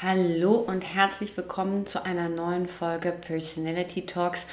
[0.00, 4.46] Hallo und herzlich willkommen zu einer neuen Folge Personality Talks.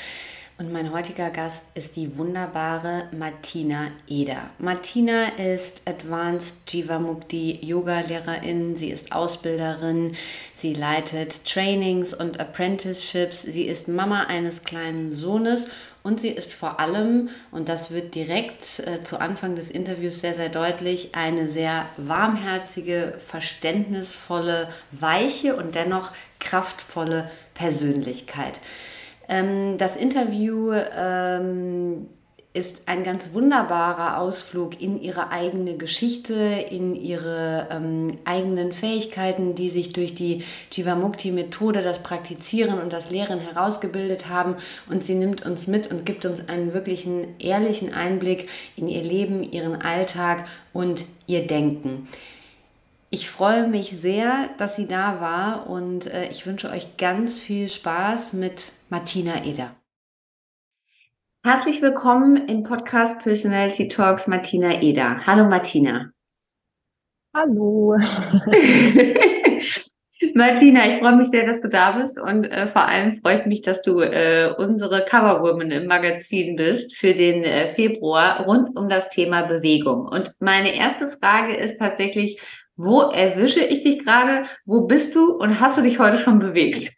[0.58, 4.50] Und mein heutiger Gast ist die wunderbare Martina Eder.
[4.58, 10.16] Martina ist Advanced Jivamukti Yoga Lehrerin, sie ist Ausbilderin,
[10.56, 15.68] sie leitet Trainings und Apprenticeships, sie ist Mama eines kleinen Sohnes
[16.06, 20.36] und sie ist vor allem, und das wird direkt äh, zu Anfang des Interviews sehr,
[20.36, 28.60] sehr deutlich, eine sehr warmherzige, verständnisvolle, weiche und dennoch kraftvolle Persönlichkeit.
[29.28, 32.08] Ähm, das Interview ähm,
[32.56, 39.70] ist ein ganz wunderbarer Ausflug in ihre eigene Geschichte, in ihre ähm, eigenen Fähigkeiten, die
[39.70, 44.56] sich durch die Jivamukti-Methode, das Praktizieren und das Lehren herausgebildet haben.
[44.90, 49.44] Und sie nimmt uns mit und gibt uns einen wirklichen ehrlichen Einblick in ihr Leben,
[49.44, 52.08] ihren Alltag und ihr Denken.
[53.10, 57.68] Ich freue mich sehr, dass sie da war und äh, ich wünsche euch ganz viel
[57.68, 59.72] Spaß mit Martina Eder.
[61.46, 65.28] Herzlich willkommen im Podcast Personality Talks Martina Eder.
[65.28, 66.10] Hallo Martina.
[67.36, 67.96] Hallo.
[70.34, 73.46] Martina, ich freue mich sehr, dass du da bist und äh, vor allem freue ich
[73.46, 78.90] mich, dass du äh, unsere Coverwoman im Magazin bist für den äh, Februar rund um
[78.90, 80.08] das Thema Bewegung.
[80.08, 82.42] Und meine erste Frage ist tatsächlich,
[82.76, 84.48] wo erwische ich dich gerade?
[84.66, 86.92] Wo bist du und hast du dich heute schon bewegt?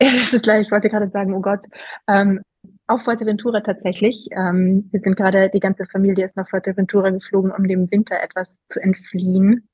[0.00, 0.66] Ja, das ist gleich.
[0.66, 1.66] Ich wollte gerade sagen, oh Gott.
[2.06, 2.40] Ähm,
[2.88, 4.28] auf Fuerteventura tatsächlich.
[4.32, 8.58] Ähm, wir sind gerade, die ganze Familie ist nach Fuerteventura geflogen, um dem Winter etwas
[8.66, 9.68] zu entfliehen.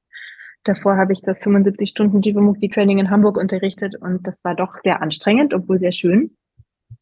[0.64, 4.76] Davor habe ich das 75 Stunden Jivamukti Training in Hamburg unterrichtet und das war doch
[4.82, 6.36] sehr anstrengend, obwohl sehr schön.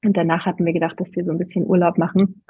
[0.04, 2.44] Und danach hatten wir gedacht, dass wir so ein bisschen Urlaub machen.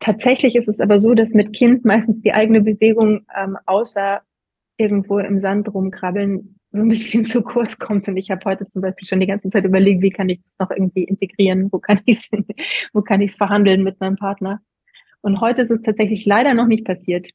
[0.00, 4.22] Tatsächlich ist es aber so, dass mit Kind meistens die eigene Bewegung ähm, außer
[4.76, 8.08] irgendwo im Sand rumkrabbeln so ein bisschen zu kurz kommt.
[8.08, 10.58] Und ich habe heute zum Beispiel schon die ganze Zeit überlegt, wie kann ich das
[10.58, 14.60] noch irgendwie integrieren, wo kann ich es verhandeln mit meinem Partner.
[15.20, 17.30] Und heute ist es tatsächlich leider noch nicht passiert.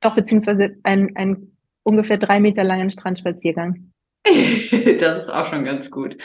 [0.00, 3.92] Doch, beziehungsweise ein, ein ungefähr drei Meter langen Strandspaziergang.
[5.00, 6.16] das ist auch schon ganz gut.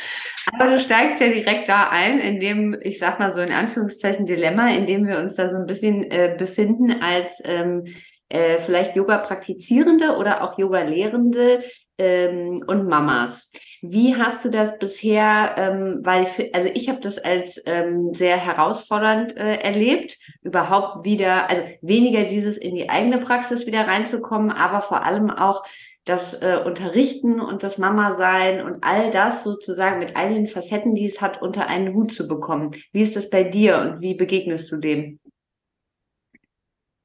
[0.53, 4.25] Aber du steigst ja direkt da ein, in dem, ich sag mal so in Anführungszeichen
[4.25, 7.85] Dilemma, in dem wir uns da so ein bisschen äh, befinden als ähm,
[8.29, 11.59] äh, vielleicht Yoga-Praktizierende oder auch Yoga-Lehrende
[11.97, 13.51] ähm, und Mamas.
[13.81, 18.37] Wie hast du das bisher, ähm, weil ich, also ich habe das als ähm, sehr
[18.37, 24.81] herausfordernd äh, erlebt, überhaupt wieder, also weniger dieses in die eigene Praxis wieder reinzukommen, aber
[24.81, 25.63] vor allem auch
[26.05, 31.05] das äh, Unterrichten und das Mama-Sein und all das sozusagen mit all den Facetten, die
[31.05, 32.71] es hat, unter einen Hut zu bekommen.
[32.91, 35.19] Wie ist das bei dir und wie begegnest du dem?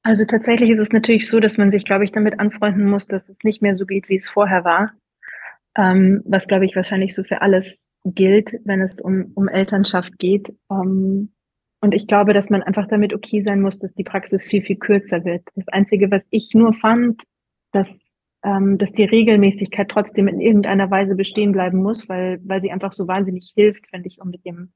[0.04, 3.30] Also tatsächlich ist es natürlich so, dass man sich, glaube ich, damit anfreunden muss, dass
[3.30, 4.92] es nicht mehr so geht, wie es vorher war.
[5.76, 10.52] Ähm, was, glaube ich, wahrscheinlich so für alles gilt, wenn es um, um Elternschaft geht.
[10.70, 11.32] Ähm,
[11.80, 14.76] und ich glaube, dass man einfach damit okay sein muss, dass die Praxis viel, viel
[14.76, 15.42] kürzer wird.
[15.54, 17.22] Das Einzige, was ich nur fand,
[17.72, 17.88] dass,
[18.42, 22.92] ähm, dass die Regelmäßigkeit trotzdem in irgendeiner Weise bestehen bleiben muss, weil, weil sie einfach
[22.92, 24.72] so wahnsinnig hilft, finde ich, um mit dem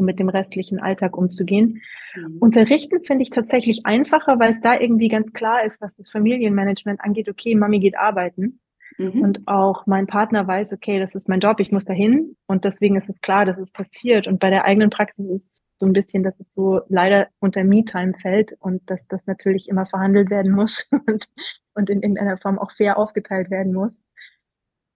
[0.00, 1.80] um mit dem restlichen Alltag umzugehen.
[2.16, 2.38] Mhm.
[2.40, 7.00] Unterrichten finde ich tatsächlich einfacher, weil es da irgendwie ganz klar ist, was das Familienmanagement
[7.00, 7.28] angeht.
[7.28, 8.60] Okay, Mami geht arbeiten.
[8.98, 9.22] Mhm.
[9.22, 12.36] Und auch mein Partner weiß, okay, das ist mein Job, ich muss dahin.
[12.46, 14.26] Und deswegen ist es klar, dass es passiert.
[14.26, 17.62] Und bei der eigenen Praxis ist es so ein bisschen, dass es so leider unter
[17.62, 21.28] Me-Time fällt und dass das natürlich immer verhandelt werden muss und,
[21.74, 23.98] und in irgendeiner Form auch fair aufgeteilt werden muss.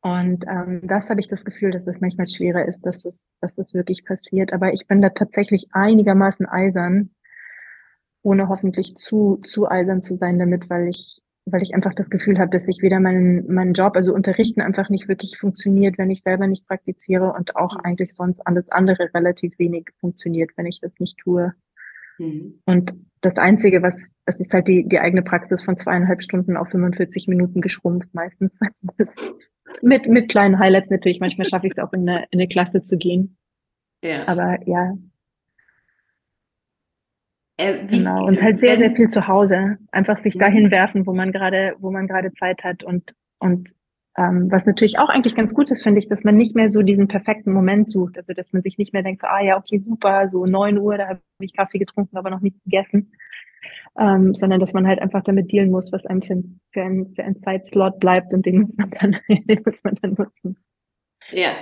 [0.04, 3.56] Und ähm, das habe ich das Gefühl, dass es manchmal schwerer ist, dass es, dass
[3.56, 4.52] es wirklich passiert.
[4.52, 7.08] Aber ich bin da tatsächlich einigermaßen eisern,
[8.22, 12.38] ohne hoffentlich zu, zu eisern zu sein damit, weil ich weil ich einfach das Gefühl
[12.38, 16.22] habe, dass ich wieder meinen, meinen Job, also Unterrichten einfach nicht wirklich funktioniert, wenn ich
[16.22, 20.92] selber nicht praktiziere und auch eigentlich sonst alles andere relativ wenig funktioniert, wenn ich das
[20.98, 21.52] nicht tue.
[22.18, 22.60] Mhm.
[22.64, 26.68] Und das Einzige, was, das ist halt die, die eigene Praxis von zweieinhalb Stunden auf
[26.68, 28.58] 45 Minuten geschrumpft meistens.
[29.82, 31.20] mit, mit kleinen Highlights natürlich.
[31.20, 33.36] Manchmal schaffe ich es auch in eine, in eine Klasse zu gehen.
[34.02, 34.28] Ja.
[34.28, 34.94] Aber ja,
[37.56, 39.78] äh, wie, genau, und halt sehr, sehr viel zu Hause.
[39.92, 43.70] Einfach sich dahin werfen, wo man gerade, wo man gerade Zeit hat und, und
[44.16, 46.82] ähm, was natürlich auch eigentlich ganz gut ist, finde ich, dass man nicht mehr so
[46.82, 48.16] diesen perfekten Moment sucht.
[48.16, 50.98] Also dass man sich nicht mehr denkt, so, ah ja, okay, super, so neun Uhr,
[50.98, 53.12] da habe ich Kaffee getrunken, aber noch nichts gegessen.
[53.98, 57.22] Ähm, sondern dass man halt einfach damit dealen muss, was einem für, für, ein, für
[57.22, 60.56] ein Zeitslot bleibt und den muss man dann, den muss man dann nutzen.
[61.30, 61.52] Ja,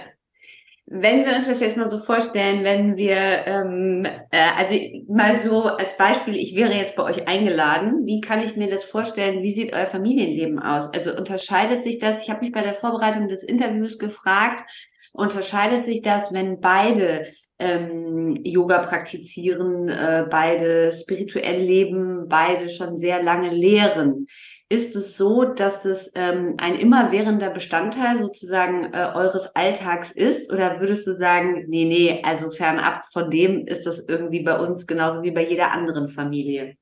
[0.95, 3.17] wenn wir uns das jetzt mal so vorstellen, wenn wir,
[3.47, 4.75] ähm, äh, also
[5.09, 8.85] mal so als Beispiel, ich wäre jetzt bei euch eingeladen, wie kann ich mir das
[8.85, 9.43] vorstellen?
[9.43, 10.93] Wie sieht euer Familienleben aus?
[10.93, 12.23] Also unterscheidet sich das?
[12.25, 14.65] Ich habe mich bei der Vorbereitung des Interviews gefragt,
[15.13, 17.27] unterscheidet sich das, wenn beide
[17.59, 24.27] ähm, Yoga praktizieren, äh, beide spirituell leben, beide schon sehr lange lehren?
[24.71, 30.51] Ist es so, dass das ähm, ein immerwährender Bestandteil sozusagen äh, eures Alltags ist?
[30.51, 34.87] Oder würdest du sagen, nee, nee, also fernab von dem ist das irgendwie bei uns
[34.87, 36.77] genauso wie bei jeder anderen Familie?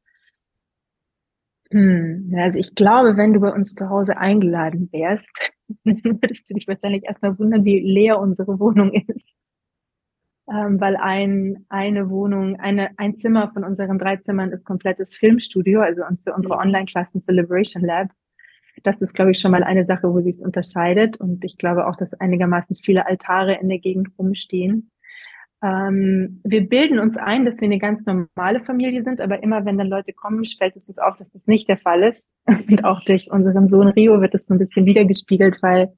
[1.73, 5.29] Hm, also ich glaube, wenn du bei uns zu Hause eingeladen wärst,
[5.85, 9.35] würdest du dich wahrscheinlich erstmal wundern, wie leer unsere Wohnung ist
[10.51, 15.81] ähm, weil ein, eine Wohnung, eine, ein Zimmer von unseren drei Zimmern ist komplettes Filmstudio,
[15.81, 16.61] also für unsere mhm.
[16.61, 18.09] Online-Klassen für Liberation Lab.
[18.83, 21.19] Das ist, glaube ich, schon mal eine Sache, wo sich es unterscheidet.
[21.19, 24.90] Und ich glaube auch, dass einigermaßen viele Altare in der Gegend rumstehen.
[25.63, 29.77] Ähm, wir bilden uns ein, dass wir eine ganz normale Familie sind, aber immer wenn
[29.77, 32.31] dann Leute kommen, fällt es uns auf, dass das nicht der Fall ist.
[32.47, 35.93] Und auch durch unseren Sohn Rio wird es so ein bisschen wiedergespiegelt, weil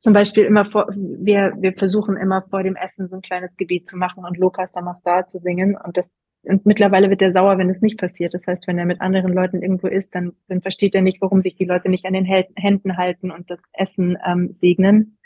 [0.00, 3.88] zum Beispiel immer vor, wir, wir versuchen immer vor dem Essen so ein kleines Gebet
[3.88, 6.08] zu machen und Lokas Samastar zu singen und das
[6.44, 8.32] und mittlerweile wird er sauer, wenn es nicht passiert.
[8.32, 11.42] Das heißt, wenn er mit anderen Leuten irgendwo ist, dann, dann versteht er nicht, warum
[11.42, 15.17] sich die Leute nicht an den Händen halten und das Essen ähm, segnen.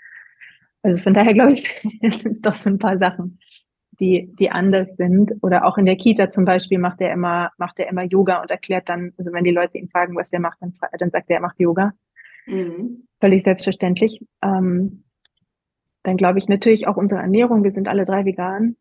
[0.82, 1.64] Also von daher glaube ich,
[2.02, 3.38] es sind doch so ein paar Sachen,
[4.00, 5.32] die, die anders sind.
[5.42, 8.50] Oder auch in der Kita zum Beispiel macht er immer, macht er immer Yoga und
[8.50, 11.36] erklärt dann, also wenn die Leute ihn fragen, was er macht, dann, dann sagt er,
[11.36, 11.92] er macht Yoga.
[12.46, 13.06] Mhm.
[13.20, 14.24] Völlig selbstverständlich.
[14.42, 15.04] Ähm,
[16.02, 18.76] dann glaube ich natürlich auch unsere Ernährung, wir sind alle drei vegan,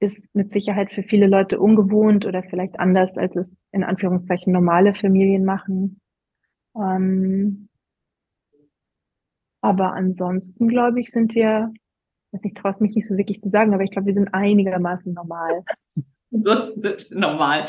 [0.00, 4.94] ist mit Sicherheit für viele Leute ungewohnt oder vielleicht anders, als es in Anführungszeichen normale
[4.94, 6.00] Familien machen.
[6.76, 7.68] Ähm,
[9.64, 11.72] aber ansonsten, glaube ich, sind wir,
[12.42, 15.14] ich traue es mich nicht so wirklich zu sagen, aber ich glaube, wir sind einigermaßen
[15.14, 15.64] normal.
[17.10, 17.66] normal.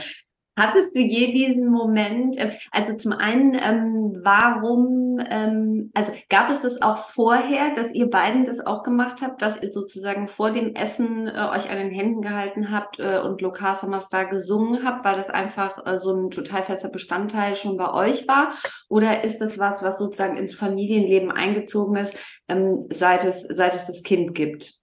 [0.57, 6.61] Hattest du je diesen Moment, äh, also zum einen, ähm, warum, ähm, also gab es
[6.61, 10.73] das auch vorher, dass ihr beiden das auch gemacht habt, dass ihr sozusagen vor dem
[10.73, 15.17] Essen äh, euch an den Händen gehalten habt äh, und Lokasa da gesungen habt, weil
[15.17, 18.53] das einfach äh, so ein total fester Bestandteil schon bei euch war?
[18.89, 22.15] Oder ist das was, was sozusagen ins Familienleben eingezogen ist,
[22.47, 24.73] ähm, seit, es, seit es das Kind gibt?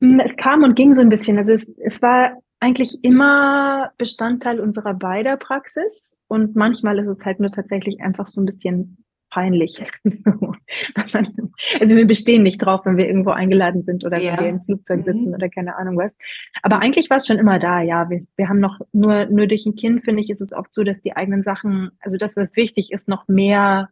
[0.00, 1.38] Hm, es kam und ging so ein bisschen.
[1.38, 7.40] Also es, es war eigentlich immer Bestandteil unserer beider Praxis und manchmal ist es halt
[7.40, 9.82] nur tatsächlich einfach so ein bisschen peinlich.
[10.94, 14.32] also wir bestehen nicht drauf, wenn wir irgendwo eingeladen sind oder ja.
[14.32, 15.34] wenn wir im Flugzeug sitzen mhm.
[15.34, 16.14] oder keine Ahnung was.
[16.62, 18.08] Aber eigentlich war es schon immer da, ja.
[18.10, 20.82] Wir, wir haben noch nur, nur durch ein Kind, finde ich, ist es oft so,
[20.82, 23.90] dass die eigenen Sachen, also das, was wichtig ist, noch mehr,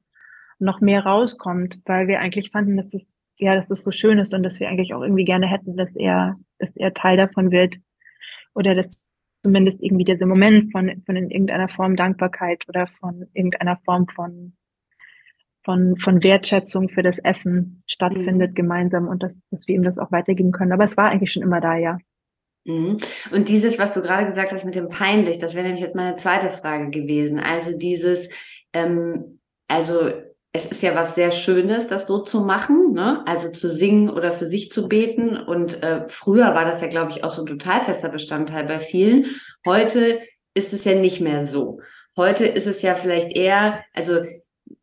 [0.58, 4.32] noch mehr rauskommt, weil wir eigentlich fanden, dass das, ja, dass das so schön ist
[4.32, 7.76] und dass wir eigentlich auch irgendwie gerne hätten, dass er, dass er Teil davon wird
[8.56, 9.04] oder dass
[9.42, 14.54] zumindest irgendwie dieser Moment von, von in irgendeiner Form Dankbarkeit oder von irgendeiner Form von,
[15.64, 18.54] von, von Wertschätzung für das Essen stattfindet mhm.
[18.54, 20.72] gemeinsam und dass, dass wir ihm das auch weitergeben können.
[20.72, 21.98] Aber es war eigentlich schon immer da, ja.
[22.64, 22.96] Mhm.
[23.30, 26.16] Und dieses, was du gerade gesagt hast mit dem peinlich, das wäre nämlich jetzt meine
[26.16, 27.38] zweite Frage gewesen.
[27.38, 28.28] Also dieses,
[28.72, 30.10] ähm, also
[30.56, 33.22] es ist ja was sehr Schönes, das so zu machen, ne?
[33.26, 35.36] also zu singen oder für sich zu beten.
[35.36, 38.80] Und äh, früher war das ja, glaube ich, auch so ein total fester Bestandteil bei
[38.80, 39.26] vielen.
[39.66, 40.20] Heute
[40.54, 41.80] ist es ja nicht mehr so.
[42.16, 44.24] Heute ist es ja vielleicht eher, also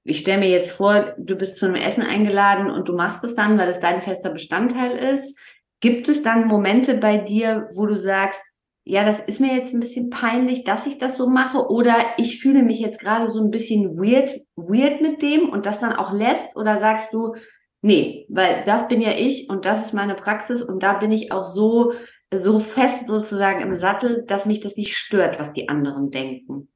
[0.04, 3.36] ich stelle mir jetzt vor, du bist zu einem Essen eingeladen und du machst es
[3.36, 5.38] dann, weil es dein fester Bestandteil ist.
[5.80, 8.42] Gibt es dann Momente bei dir, wo du sagst,
[8.86, 11.70] ja, das ist mir jetzt ein bisschen peinlich, dass ich das so mache.
[11.70, 15.80] Oder ich fühle mich jetzt gerade so ein bisschen weird, weird mit dem und das
[15.80, 16.56] dann auch lässt.
[16.58, 17.34] Oder sagst du,
[17.82, 20.62] nee, weil das bin ja ich und das ist meine Praxis.
[20.62, 21.94] Und da bin ich auch so,
[22.34, 26.70] so fest sozusagen im Sattel, dass mich das nicht stört, was die anderen denken.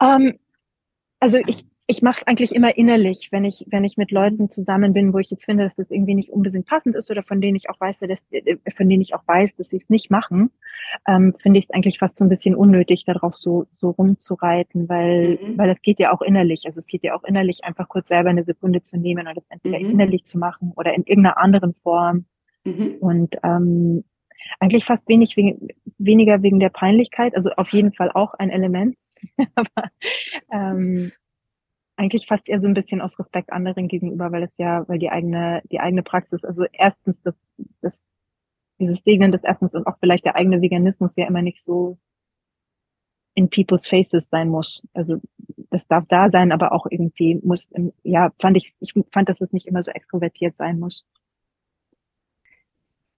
[0.00, 0.38] Ähm,
[1.18, 4.94] also ich, ich mache es eigentlich immer innerlich, wenn ich, wenn ich mit Leuten zusammen
[4.94, 7.56] bin, wo ich jetzt finde, dass das irgendwie nicht unbedingt passend ist oder von denen
[7.56, 10.50] ich auch weiß, dass, äh, von denen ich auch weiß, dass sie es nicht machen,
[11.06, 15.38] ähm, finde ich es eigentlich fast so ein bisschen unnötig, darauf so, so rumzureiten, weil,
[15.42, 15.58] mhm.
[15.58, 16.62] weil es geht ja auch innerlich.
[16.64, 19.46] Also es geht ja auch innerlich, einfach kurz selber eine Sekunde zu nehmen und das
[19.50, 19.90] entweder mhm.
[19.90, 22.24] innerlich zu machen oder in irgendeiner anderen Form.
[22.64, 22.96] Mhm.
[23.00, 24.04] Und ähm,
[24.58, 28.96] eigentlich fast wenig wegen, weniger wegen der Peinlichkeit, also auf jeden Fall auch ein Element,
[29.54, 29.90] aber
[30.50, 31.12] ähm,
[31.96, 35.10] eigentlich fast eher so ein bisschen aus Respekt anderen gegenüber, weil es ja, weil die
[35.10, 37.34] eigene, die eigene Praxis, also erstens das,
[37.80, 38.04] das,
[38.78, 41.98] dieses Segnen des Essens und auch vielleicht der eigene Veganismus ja immer nicht so
[43.34, 44.82] in people's faces sein muss.
[44.92, 45.20] Also
[45.70, 47.70] das darf da sein, aber auch irgendwie muss,
[48.02, 51.04] ja, fand ich, ich fand, dass es nicht immer so extrovertiert sein muss.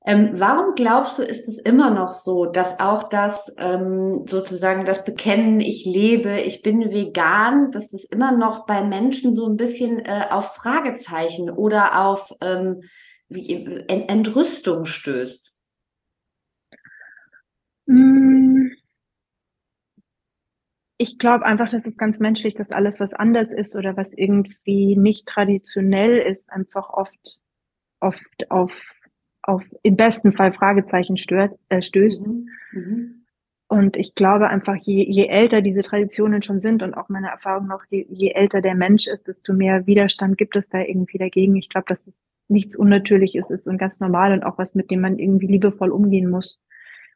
[0.09, 5.05] Ähm, warum glaubst du, ist es immer noch so, dass auch das ähm, sozusagen das
[5.05, 9.99] Bekennen, ich lebe, ich bin vegan, dass das immer noch bei Menschen so ein bisschen
[9.99, 12.83] äh, auf Fragezeichen oder auf ähm,
[13.29, 15.53] wie, Entrüstung stößt?
[17.89, 18.71] Hm.
[20.99, 24.97] Ich glaube einfach, das ist ganz menschlich, dass alles, was anders ist oder was irgendwie
[24.97, 27.41] nicht traditionell ist, einfach oft,
[27.99, 28.73] oft auf
[29.47, 32.27] auf im besten Fall Fragezeichen stört, äh, stößt.
[32.27, 32.49] Mhm.
[32.73, 33.27] Mhm.
[33.69, 37.67] Und ich glaube einfach, je, je älter diese Traditionen schon sind und auch meine Erfahrung
[37.67, 41.57] noch, je, je älter der Mensch ist, desto mehr Widerstand gibt es da irgendwie dagegen.
[41.57, 42.15] Ich glaube, dass es
[42.49, 46.31] nichts Unnatürliches ist und ganz normal und auch was, mit dem man irgendwie liebevoll umgehen
[46.31, 46.63] muss.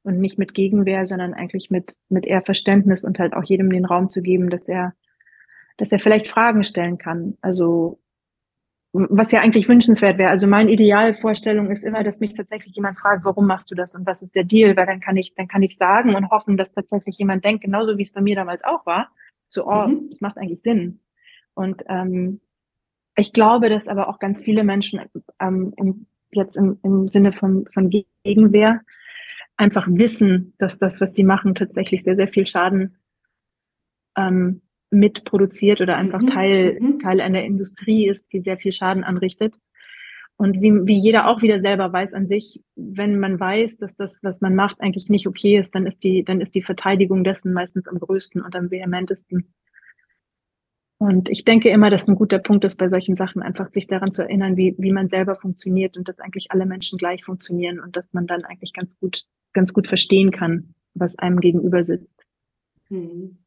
[0.03, 3.85] Und nicht mit Gegenwehr, sondern eigentlich mit, mit eher Verständnis und halt auch jedem den
[3.85, 4.95] Raum zu geben, dass er,
[5.77, 7.37] dass er vielleicht Fragen stellen kann.
[7.43, 8.01] Also
[8.93, 10.31] was ja eigentlich wünschenswert wäre.
[10.31, 14.07] Also meine Idealvorstellung ist immer, dass mich tatsächlich jemand fragt, warum machst du das und
[14.07, 16.73] was ist der Deal, weil dann kann ich, dann kann ich sagen und hoffen, dass
[16.73, 19.11] tatsächlich jemand denkt, genauso wie es bei mir damals auch war,
[19.49, 20.11] so, oh, mhm.
[20.11, 21.01] das macht eigentlich Sinn.
[21.55, 22.41] Und ähm,
[23.17, 25.01] ich glaube, dass aber auch ganz viele Menschen
[25.41, 27.91] ähm, im, jetzt im, im Sinne von, von
[28.25, 28.81] Gegenwehr
[29.57, 32.97] einfach wissen, dass das, was sie machen, tatsächlich sehr, sehr viel Schaden
[34.17, 36.27] ähm, mitproduziert oder einfach mhm.
[36.27, 36.99] Teil, mhm.
[36.99, 39.57] Teil einer Industrie ist, die sehr viel Schaden anrichtet.
[40.37, 44.21] Und wie, wie jeder auch wieder selber weiß an sich, wenn man weiß, dass das,
[44.23, 47.53] was man macht, eigentlich nicht okay ist, dann ist die, dann ist die Verteidigung dessen
[47.53, 49.53] meistens am größten und am vehementesten.
[50.97, 54.13] Und ich denke immer, dass ein guter Punkt ist bei solchen Sachen, einfach sich daran
[54.13, 57.97] zu erinnern, wie, wie man selber funktioniert und dass eigentlich alle Menschen gleich funktionieren und
[57.97, 62.23] dass man dann eigentlich ganz gut, ganz gut verstehen kann, was einem gegenüber sitzt.
[62.89, 63.39] Mhm.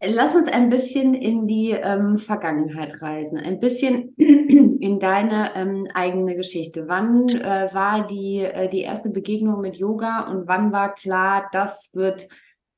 [0.00, 6.34] Lass uns ein bisschen in die ähm, Vergangenheit reisen, ein bisschen in deine ähm, eigene
[6.34, 6.88] Geschichte.
[6.88, 11.90] Wann äh, war die, äh, die erste Begegnung mit Yoga und wann war klar, das
[11.92, 12.26] wird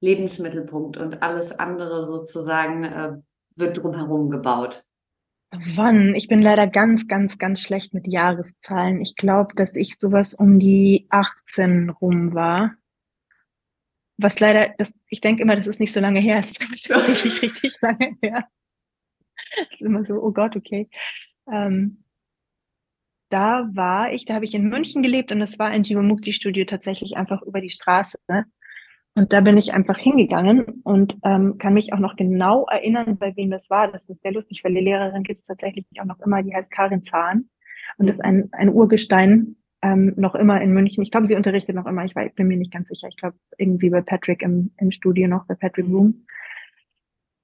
[0.00, 3.12] Lebensmittelpunkt und alles andere sozusagen äh,
[3.54, 4.84] wird drumherum gebaut?
[5.76, 6.16] Wann?
[6.16, 9.00] Ich bin leider ganz, ganz, ganz schlecht mit Jahreszahlen.
[9.00, 12.72] Ich glaube, dass ich sowas um die 18 rum war
[14.16, 17.42] was leider, das, ich denke immer, das ist nicht so lange her, das ist tatsächlich
[17.42, 18.48] richtig lange her.
[19.56, 20.88] Das ist immer so, oh Gott, okay.
[21.50, 22.04] Ähm,
[23.30, 27.16] da war ich, da habe ich in München gelebt und das war ein Jivamukti-Studio tatsächlich
[27.16, 28.18] einfach über die Straße.
[29.16, 33.34] Und da bin ich einfach hingegangen und ähm, kann mich auch noch genau erinnern, bei
[33.36, 33.90] wem das war.
[33.90, 36.70] Das ist sehr lustig, weil die Lehrerin gibt es tatsächlich auch noch immer, die heißt
[36.70, 37.48] Karin Zahn
[37.96, 41.02] und ist ein, ein Urgestein ähm, noch immer in München.
[41.02, 42.04] Ich glaube, sie unterrichtet noch immer.
[42.04, 43.06] Ich, war, ich bin mir nicht ganz sicher.
[43.08, 46.24] Ich glaube, irgendwie bei Patrick im, im Studio noch, bei Patrick Room.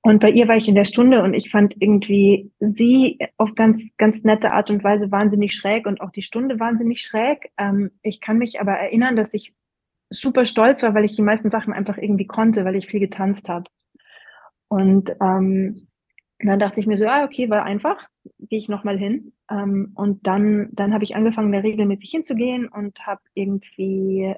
[0.03, 3.85] Und bei ihr war ich in der Stunde und ich fand irgendwie sie auf ganz,
[3.99, 7.51] ganz nette Art und Weise wahnsinnig schräg und auch die Stunde wahnsinnig schräg.
[7.59, 9.53] Ähm, ich kann mich aber erinnern, dass ich
[10.09, 13.51] super stolz war, weil ich die meisten Sachen einfach irgendwie konnte, weil ich viel getanzt
[13.51, 13.65] habe.
[14.69, 15.77] Und ähm,
[16.39, 19.33] dann dachte ich mir so, ah, okay, war einfach, gehe ich nochmal hin.
[19.51, 24.35] Ähm, und dann, dann habe ich angefangen, da regelmäßig hinzugehen und habe irgendwie,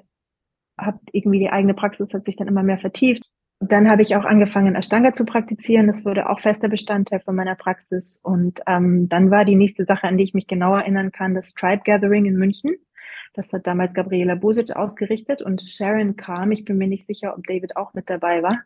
[0.77, 3.29] habe irgendwie die eigene Praxis hat sich dann immer mehr vertieft.
[3.59, 5.87] Dann habe ich auch angefangen, Ashtanga zu praktizieren.
[5.87, 8.19] Das wurde auch fester Bestandteil von meiner Praxis.
[8.21, 11.53] Und ähm, dann war die nächste Sache, an die ich mich genau erinnern kann, das
[11.53, 12.75] Tribe Gathering in München.
[13.33, 16.51] Das hat damals Gabriela Bosic ausgerichtet und Sharon kam.
[16.51, 18.61] Ich bin mir nicht sicher, ob David auch mit dabei war.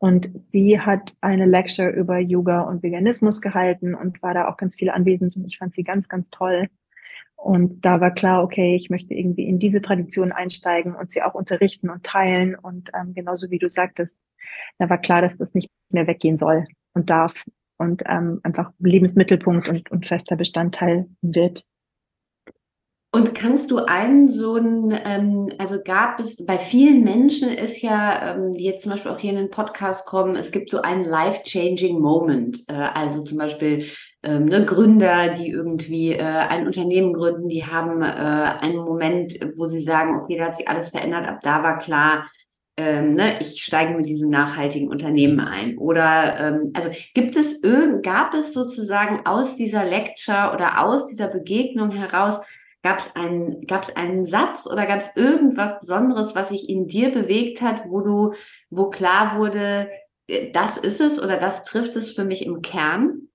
[0.00, 4.74] Und sie hat eine Lecture über Yoga und Veganismus gehalten und war da auch ganz
[4.74, 6.68] viel anwesend und ich fand sie ganz, ganz toll.
[7.36, 11.34] Und da war klar, okay, ich möchte irgendwie in diese Tradition einsteigen und sie auch
[11.34, 12.54] unterrichten und teilen.
[12.54, 14.18] Und ähm, genauso wie du sagtest,
[14.78, 17.44] da war klar, dass das nicht mehr weggehen soll und darf
[17.76, 21.66] und ähm, einfach Lebensmittelpunkt und, und fester Bestandteil wird.
[23.12, 28.36] Und kannst du einen so ein, ähm, also gab es, bei vielen Menschen ist ja,
[28.36, 31.04] ähm, die jetzt zum Beispiel auch hier in den Podcast kommen, es gibt so einen
[31.04, 32.62] life-changing Moment.
[32.68, 33.84] Äh, also zum Beispiel
[34.22, 39.66] ähm, ne, Gründer, die irgendwie äh, ein Unternehmen gründen, die haben äh, einen Moment, wo
[39.66, 42.30] sie sagen, okay, da hat sich alles verändert, ab da war klar,
[42.76, 45.76] ähm, ne, ich steige mit diesem nachhaltigen Unternehmen ein.
[45.78, 51.26] Oder ähm, also gibt es irgend, gab es sozusagen aus dieser Lecture oder aus dieser
[51.26, 52.36] Begegnung heraus
[52.82, 57.12] Gab es einen, gab's einen Satz oder gab es irgendwas Besonderes, was sich in dir
[57.12, 58.34] bewegt hat, wo du,
[58.70, 59.90] wo klar wurde,
[60.26, 63.28] äh, das ist es oder das trifft es für mich im Kern?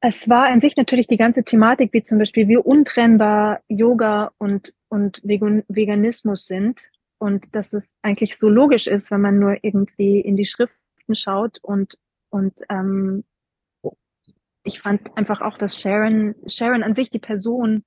[0.00, 4.74] Es war an sich natürlich die ganze Thematik, wie zum Beispiel wie untrennbar Yoga und,
[4.88, 6.82] und Veganismus sind
[7.16, 11.58] und dass es eigentlich so logisch ist, wenn man nur irgendwie in die Schriften schaut
[11.62, 11.98] und,
[12.28, 13.24] und ähm,
[14.64, 17.84] ich fand einfach auch, dass Sharon, Sharon an sich, die Person,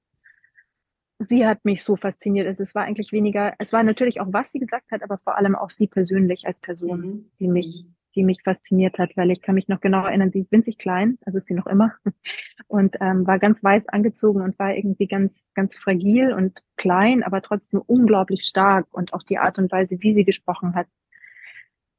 [1.19, 2.47] sie hat mich so fasziniert.
[2.47, 5.35] Also es war eigentlich weniger, es war natürlich auch, was sie gesagt hat, aber vor
[5.35, 7.31] allem auch sie persönlich als Person, mhm.
[7.39, 10.51] die mich, die mich fasziniert hat, weil ich kann mich noch genau erinnern, sie ist
[10.51, 11.93] winzig klein, also ist sie noch immer,
[12.67, 17.41] und ähm, war ganz weiß angezogen und war irgendwie ganz, ganz fragil und klein, aber
[17.41, 20.87] trotzdem unglaublich stark und auch die Art und Weise, wie sie gesprochen hat,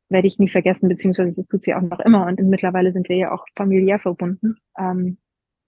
[0.08, 2.26] werde ich nie vergessen, beziehungsweise das tut sie auch noch immer.
[2.26, 4.56] Und mittlerweile sind wir ja auch familiär verbunden.
[4.78, 5.18] Ähm,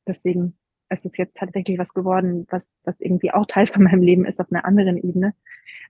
[0.06, 0.56] deswegen
[0.88, 4.40] ist es jetzt tatsächlich was geworden, was, was irgendwie auch Teil von meinem Leben ist
[4.40, 5.35] auf einer anderen Ebene.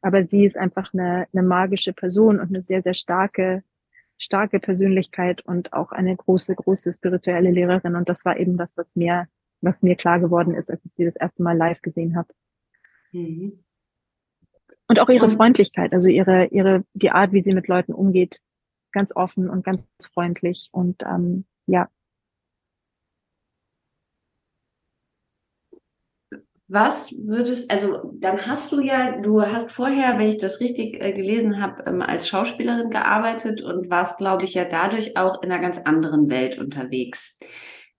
[0.02, 3.62] Aber sie ist einfach eine, eine magische Person und eine sehr, sehr starke,
[4.18, 7.96] starke Persönlichkeit und auch eine große, große spirituelle Lehrerin.
[7.96, 9.28] Und das war eben das, was mir,
[9.60, 12.28] was mir klar geworden ist, als ich sie das erste Mal live gesehen habe.
[13.12, 13.64] Mhm.
[14.90, 18.40] Und auch ihre Freundlichkeit, also ihre, ihre, die Art, wie sie mit Leuten umgeht,
[18.90, 19.82] ganz offen und ganz
[20.12, 21.88] freundlich und ähm, ja.
[26.66, 31.12] Was würdest, also dann hast du ja, du hast vorher, wenn ich das richtig äh,
[31.12, 35.62] gelesen habe, ähm, als Schauspielerin gearbeitet und warst, glaube ich, ja dadurch auch in einer
[35.62, 37.38] ganz anderen Welt unterwegs.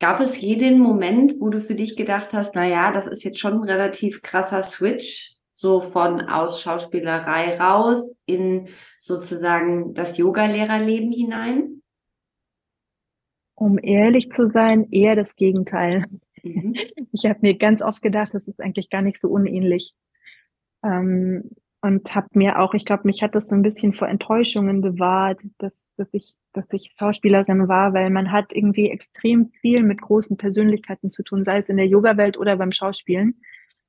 [0.02, 3.40] Gab es jeden Moment, wo du für dich gedacht hast, na ja, das ist jetzt
[3.40, 8.68] schon ein relativ krasser Switch, so von aus Schauspielerei raus in
[9.00, 11.84] sozusagen das Yoga-Lehrerleben hinein?
[13.54, 16.06] Um ehrlich zu sein, eher das Gegenteil.
[16.42, 16.74] Mhm.
[17.14, 19.94] Ich habe mir ganz oft gedacht, das ist eigentlich gar nicht so unähnlich.
[20.82, 24.82] Ähm, und habe mir auch, ich glaube, mich hat das so ein bisschen vor Enttäuschungen
[24.82, 30.02] bewahrt, dass, dass, ich, dass ich Schauspielerin war, weil man hat irgendwie extrem viel mit
[30.02, 33.42] großen Persönlichkeiten zu tun, sei es in der Yoga-Welt oder beim Schauspielen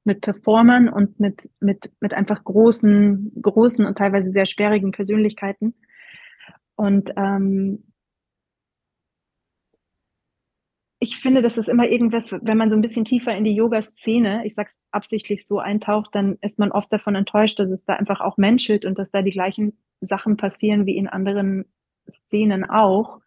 [0.05, 5.75] mit Performern und mit, mit, mit einfach großen, großen und teilweise sehr sperrigen Persönlichkeiten.
[6.75, 7.85] Und ähm,
[10.99, 14.47] ich finde, das ist immer irgendwas, wenn man so ein bisschen tiefer in die Yoga-Szene,
[14.47, 18.21] ich sag's absichtlich so eintaucht, dann ist man oft davon enttäuscht, dass es da einfach
[18.21, 21.65] auch menschelt und dass da die gleichen Sachen passieren wie in anderen
[22.09, 23.21] Szenen auch.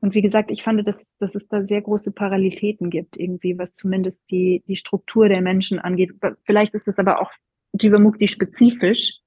[0.00, 3.74] Und wie gesagt, ich fand, dass, dass es da sehr große Parallelitäten gibt, irgendwie, was
[3.74, 6.12] zumindest die, die Struktur der Menschen angeht.
[6.44, 7.30] Vielleicht ist es aber auch
[7.78, 9.18] Jivamukti spezifisch,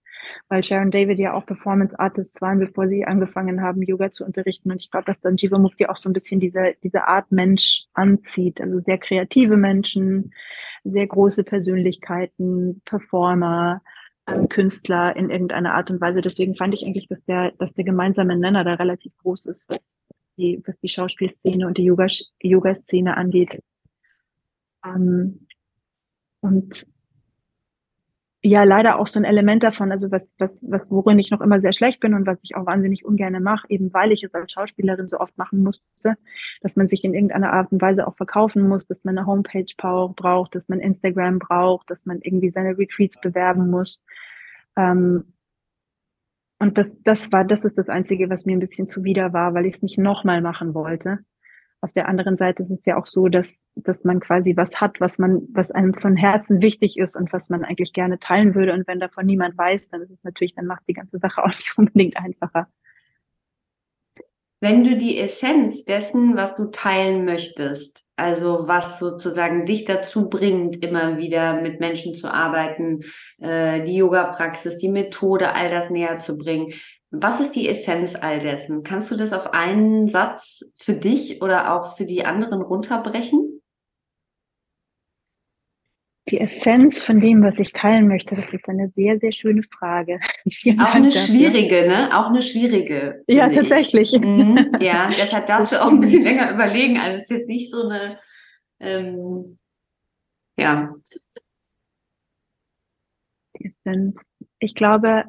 [0.49, 4.71] weil Sharon David ja auch Performance Artists waren, bevor sie angefangen haben, Yoga zu unterrichten.
[4.71, 8.61] Und ich glaube, dass dann Jivamukti auch so ein bisschen diese, diese Art Mensch anzieht.
[8.61, 10.33] Also sehr kreative Menschen,
[10.83, 13.81] sehr große Persönlichkeiten, Performer,
[14.27, 16.21] ähm, Künstler in irgendeiner Art und Weise.
[16.21, 19.97] Deswegen fand ich eigentlich, dass der, dass der gemeinsame Nenner da relativ groß ist, was,
[20.37, 23.61] die, was die Schauspielszene und die Yoga-Szene angeht.
[24.85, 25.47] Ähm,
[26.39, 26.87] und
[28.43, 31.59] ja, leider auch so ein Element davon, also was, was, was, worin ich noch immer
[31.59, 34.51] sehr schlecht bin und was ich auch wahnsinnig ungern mache, eben weil ich es als
[34.53, 36.15] Schauspielerin so oft machen musste,
[36.61, 39.65] dass man sich in irgendeiner Art und Weise auch verkaufen muss, dass man eine Homepage
[39.75, 44.03] braucht, dass man Instagram braucht, dass man irgendwie seine Retreats bewerben muss.
[44.77, 45.25] Ähm,
[46.59, 49.65] und das, das war, das ist das Einzige, was mir ein bisschen zuwider war, weil
[49.65, 51.19] ich es nicht nochmal machen wollte.
[51.81, 54.99] Auf der anderen Seite ist es ja auch so, dass, dass man quasi was hat,
[54.99, 58.73] was man, was einem von Herzen wichtig ist und was man eigentlich gerne teilen würde.
[58.73, 61.49] Und wenn davon niemand weiß, dann ist es natürlich, dann macht die ganze Sache auch
[61.49, 62.67] nicht unbedingt einfacher.
[64.59, 70.83] Wenn du die Essenz dessen, was du teilen möchtest, also was sozusagen dich dazu bringt,
[70.83, 73.01] immer wieder mit Menschen zu arbeiten,
[73.39, 76.73] äh, die Yoga-Praxis, die Methode, all das näher zu bringen.
[77.11, 78.83] Was ist die Essenz all dessen?
[78.83, 83.56] Kannst du das auf einen Satz für dich oder auch für die anderen runterbrechen?
[86.29, 90.19] Die Essenz von dem, was ich teilen möchte, das ist eine sehr, sehr schöne Frage.
[90.49, 91.21] Vielen auch Dank eine dafür.
[91.21, 92.09] schwierige, ne?
[92.17, 93.23] Auch eine schwierige.
[93.27, 94.11] Ja, tatsächlich.
[94.11, 96.99] Mhm, ja, deshalb darfst du auch ein bisschen länger überlegen.
[96.99, 98.19] Also es ist jetzt nicht so eine,
[98.79, 99.57] ähm,
[100.57, 100.93] Ja.
[104.59, 105.23] Ich glaube,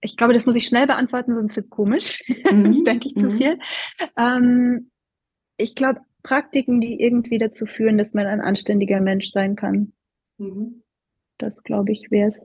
[0.00, 2.22] ich glaube, das muss ich schnell beantworten, sonst wird es komisch.
[2.50, 2.84] Mhm.
[2.84, 3.32] denke ich zu mhm.
[3.32, 3.58] viel.
[4.16, 4.90] Ähm,
[5.56, 9.92] ich glaube, Praktiken, die irgendwie dazu führen, dass man ein anständiger Mensch sein kann.
[10.38, 10.82] Mhm.
[11.38, 12.42] Das, glaube ich, wäre es.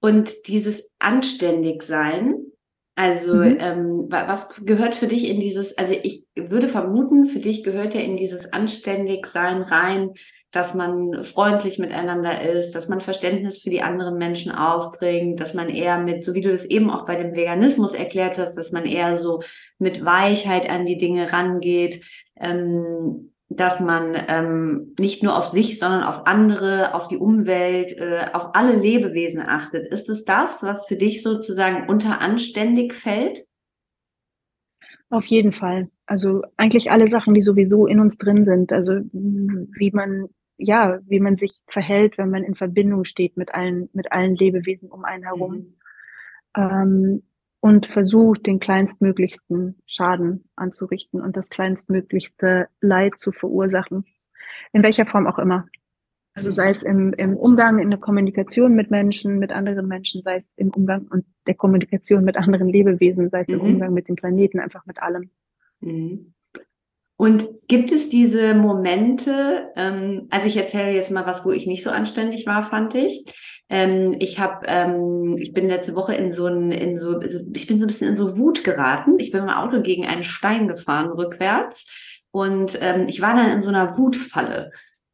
[0.00, 2.46] Und dieses Anständigsein,
[2.94, 3.56] also mhm.
[3.58, 8.00] ähm, was gehört für dich in dieses, also ich würde vermuten, für dich gehört ja
[8.00, 10.10] in dieses Anständigsein rein,
[10.50, 15.70] dass man freundlich miteinander ist, dass man Verständnis für die anderen Menschen aufbringt, dass man
[15.70, 18.84] eher mit, so wie du das eben auch bei dem Veganismus erklärt hast, dass man
[18.84, 19.40] eher so
[19.78, 22.04] mit Weichheit an die Dinge rangeht,
[22.38, 28.26] ähm, dass man ähm, nicht nur auf sich, sondern auf andere, auf die Umwelt, äh,
[28.32, 29.88] auf alle Lebewesen achtet.
[29.88, 33.46] Ist es das, was für dich sozusagen unter anständig fällt?
[35.10, 35.90] Auf jeden Fall.
[36.06, 38.72] Also eigentlich alle Sachen, die sowieso in uns drin sind.
[38.72, 43.88] Also wie man ja, wie man sich verhält, wenn man in Verbindung steht mit allen,
[43.92, 45.54] mit allen Lebewesen um einen herum.
[45.54, 45.74] Mhm.
[46.56, 47.22] Ähm,
[47.62, 54.04] und versucht, den kleinstmöglichsten Schaden anzurichten und das kleinstmöglichste Leid zu verursachen.
[54.72, 55.68] In welcher Form auch immer.
[56.34, 60.38] Also sei es im, im Umgang, in der Kommunikation mit Menschen, mit anderen Menschen, sei
[60.38, 63.54] es im Umgang und der Kommunikation mit anderen Lebewesen, sei es mhm.
[63.54, 65.30] im Umgang mit dem Planeten, einfach mit allem.
[65.80, 66.34] Mhm.
[67.16, 71.84] Und gibt es diese Momente, ähm, also ich erzähle jetzt mal was, wo ich nicht
[71.84, 73.24] so anständig war, fand ich.
[73.72, 77.78] Ähm, ich habe, ähm, ich bin letzte Woche in so ein, in so, ich bin
[77.78, 79.18] so ein bisschen in so Wut geraten.
[79.18, 81.86] Ich bin mit dem Auto gegen einen Stein gefahren rückwärts
[82.32, 84.72] und ähm, ich war dann in so einer Wutfalle.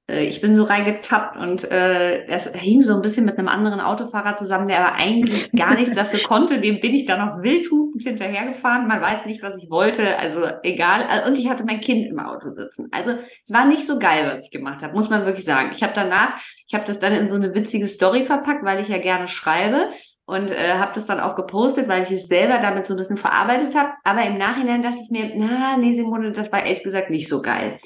[0.09, 3.81] Äh, ich bin so reingetappt und äh, es hing so ein bisschen mit einem anderen
[3.81, 6.61] Autofahrer zusammen, der aber eigentlich gar nichts dafür konnte.
[6.61, 8.89] Dem bin ich dann noch wildhupend hinterhergefahren.
[8.89, 11.05] Man weiß nicht, was ich wollte, also egal.
[11.09, 12.89] Also, und ich hatte mein Kind im Auto sitzen.
[12.91, 15.71] Also es war nicht so geil, was ich gemacht habe, muss man wirklich sagen.
[15.75, 18.89] Ich habe danach, ich habe das dann in so eine witzige Story verpackt, weil ich
[18.89, 19.91] ja gerne schreibe
[20.27, 23.17] und äh, habe das dann auch gepostet, weil ich es selber damit so ein bisschen
[23.17, 23.91] verarbeitet habe.
[24.05, 27.41] Aber im Nachhinein dachte ich mir, na, nee, Simone, das war ehrlich gesagt nicht so
[27.41, 27.79] geil.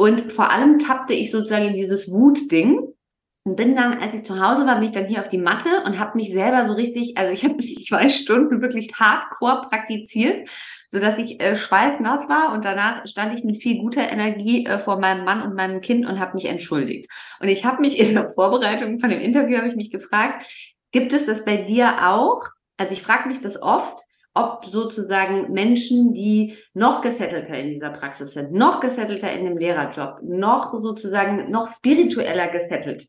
[0.00, 2.94] Und vor allem tappte ich sozusagen in dieses Wutding
[3.42, 5.82] und bin dann, als ich zu Hause war, bin ich dann hier auf die Matte
[5.84, 7.58] und habe mich selber so richtig, also ich habe
[7.88, 10.48] zwei Stunden wirklich hardcore praktiziert,
[10.88, 14.78] so dass ich äh, schweißnass war und danach stand ich mit viel guter Energie äh,
[14.78, 17.10] vor meinem Mann und meinem Kind und habe mich entschuldigt.
[17.40, 20.46] Und ich habe mich in der Vorbereitung von dem Interview habe ich mich gefragt,
[20.92, 22.44] gibt es das bei dir auch?
[22.76, 23.98] Also ich frage mich das oft,
[24.34, 30.20] ob sozusagen Menschen, die noch gesettelter in dieser Praxis sind, noch gesettelter in dem Lehrerjob,
[30.22, 33.08] noch sozusagen noch spiritueller gesettelt,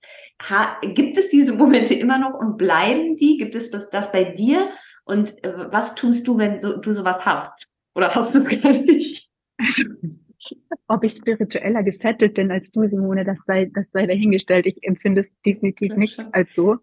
[0.82, 3.38] gibt es diese Momente immer noch und bleiben die?
[3.38, 4.70] Gibt es das, das bei dir?
[5.06, 7.68] Und äh, was tust du, wenn du, du sowas hast?
[7.96, 9.30] Oder hast du gar nicht?
[10.88, 14.66] Ob ich spiritueller gesettelt bin als du, Simone, das sei, das sei dahingestellt.
[14.66, 16.78] Ich empfinde es definitiv nicht als so.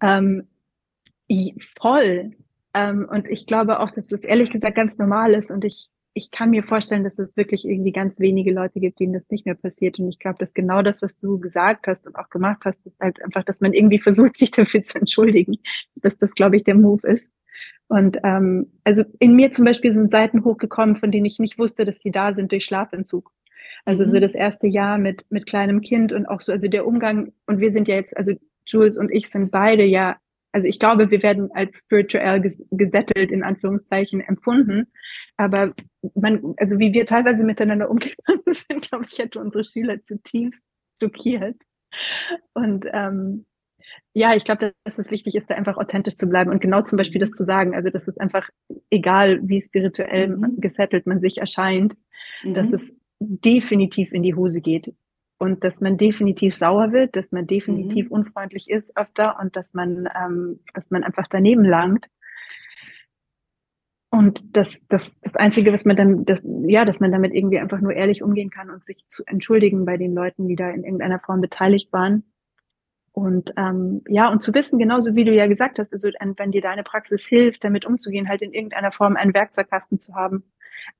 [0.00, 0.46] Ähm,
[1.80, 2.36] voll.
[2.74, 5.50] Ähm, und ich glaube auch, dass das ehrlich gesagt ganz normal ist.
[5.50, 9.14] Und ich, ich kann mir vorstellen, dass es wirklich irgendwie ganz wenige Leute gibt, denen
[9.14, 9.98] das nicht mehr passiert.
[9.98, 12.98] Und ich glaube, dass genau das, was du gesagt hast und auch gemacht hast, ist
[13.00, 15.58] halt einfach, dass man irgendwie versucht, sich dafür zu entschuldigen.
[15.96, 17.30] Dass das, glaube ich, der Move ist.
[17.88, 21.84] Und ähm, also in mir zum Beispiel sind Seiten hochgekommen, von denen ich nicht wusste,
[21.84, 23.32] dass sie da sind durch Schlafentzug.
[23.84, 24.10] Also mhm.
[24.10, 27.60] so das erste Jahr mit, mit kleinem Kind und auch so, also der Umgang, und
[27.60, 28.32] wir sind ja jetzt, also
[28.66, 30.16] Jules und ich sind beide ja
[30.52, 34.90] also ich glaube, wir werden als spirituell gesettelt in Anführungszeichen empfunden.
[35.36, 35.74] Aber
[36.14, 40.62] man, also wie wir teilweise miteinander umgegangen sind, glaube ich, hätte unsere Schüler zutiefst
[41.00, 41.56] schockiert.
[42.54, 43.46] Und ähm,
[44.12, 46.98] ja, ich glaube, dass es wichtig ist, da einfach authentisch zu bleiben und genau zum
[46.98, 47.74] Beispiel das zu sagen.
[47.74, 48.48] Also, das ist einfach
[48.90, 50.60] egal, wie spirituell mhm.
[50.60, 51.96] gesettelt man sich erscheint,
[52.42, 52.54] mhm.
[52.54, 54.94] dass es definitiv in die Hose geht
[55.38, 58.12] und dass man definitiv sauer wird, dass man definitiv mhm.
[58.12, 62.08] unfreundlich ist öfter und dass man, ähm, dass man einfach daneben langt.
[64.10, 67.80] Und das, das, das Einzige, was man dann, das, ja, dass man damit irgendwie einfach
[67.80, 71.20] nur ehrlich umgehen kann und sich zu entschuldigen bei den Leuten, die da in irgendeiner
[71.20, 72.24] Form beteiligt waren.
[73.18, 76.62] Und ähm, ja, und zu wissen, genauso wie du ja gesagt hast, also wenn dir
[76.62, 80.44] deine Praxis hilft, damit umzugehen, halt in irgendeiner Form einen Werkzeugkasten zu haben,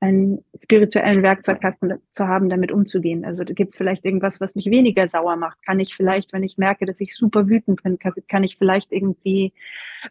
[0.00, 3.24] einen spirituellen Werkzeugkasten zu haben, damit umzugehen.
[3.24, 5.64] Also da gibt es vielleicht irgendwas, was mich weniger sauer macht.
[5.64, 8.90] Kann ich vielleicht, wenn ich merke, dass ich super wütend bin, kann, kann ich vielleicht
[8.90, 9.52] irgendwie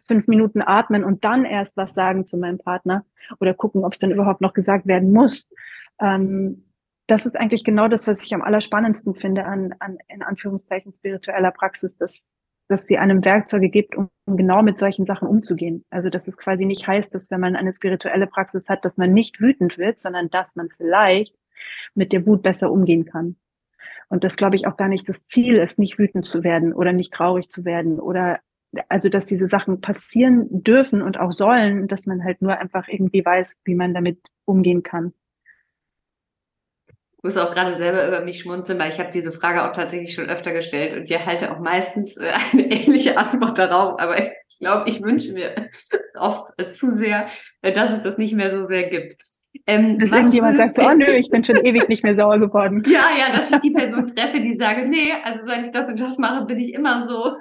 [0.06, 3.04] fünf Minuten atmen und dann erst was sagen zu meinem Partner
[3.38, 5.52] oder gucken, ob es dann überhaupt noch gesagt werden muss.
[6.00, 6.64] Ähm,
[7.08, 11.50] das ist eigentlich genau das, was ich am allerspannendsten finde an, an in Anführungszeichen spiritueller
[11.50, 12.30] Praxis, dass
[12.68, 15.86] dass sie einem Werkzeuge gibt, um, um genau mit solchen Sachen umzugehen.
[15.88, 19.12] Also dass es quasi nicht heißt, dass wenn man eine spirituelle Praxis hat, dass man
[19.12, 21.34] nicht wütend wird, sondern dass man vielleicht
[21.94, 23.36] mit der Wut besser umgehen kann.
[24.08, 26.92] Und das glaube ich auch gar nicht das Ziel ist, nicht wütend zu werden oder
[26.92, 28.40] nicht traurig zu werden oder
[28.90, 33.24] also dass diese Sachen passieren dürfen und auch sollen, dass man halt nur einfach irgendwie
[33.24, 35.14] weiß, wie man damit umgehen kann.
[37.18, 40.14] Ich muss auch gerade selber über mich schmunzeln, weil ich habe diese Frage auch tatsächlich
[40.14, 44.58] schon öfter gestellt und ihr halte auch meistens äh, eine ähnliche Antwort darauf, aber ich
[44.60, 45.52] glaube, ich wünsche mir
[46.16, 47.26] oft zu sehr,
[47.62, 49.20] äh, dass es das nicht mehr so sehr gibt.
[49.66, 52.84] Ähm, dass irgendjemand sagt so, oh nö, ich bin schon ewig nicht mehr sauer geworden.
[52.88, 56.00] Ja, ja, dass ich die Person treffe, die sage, nee, also seit ich das und
[56.00, 57.36] das mache, bin ich immer so.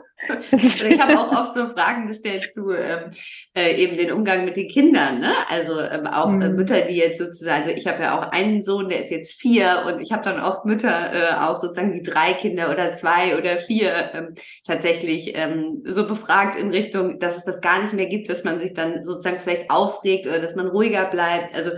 [0.52, 3.12] Ich habe auch oft so Fragen gestellt zu ähm,
[3.56, 5.34] äh, eben den Umgang mit den Kindern, ne?
[5.48, 6.56] Also ähm, auch äh, mhm.
[6.56, 9.84] Mütter, die jetzt sozusagen, also ich habe ja auch einen Sohn, der ist jetzt vier
[9.86, 13.58] und ich habe dann oft Mütter, äh, auch sozusagen die drei Kinder oder zwei oder
[13.58, 18.30] vier ähm, tatsächlich ähm, so befragt in Richtung, dass es das gar nicht mehr gibt,
[18.30, 21.56] dass man sich dann sozusagen vielleicht aufregt oder dass man ruhiger bleibt.
[21.56, 21.72] Also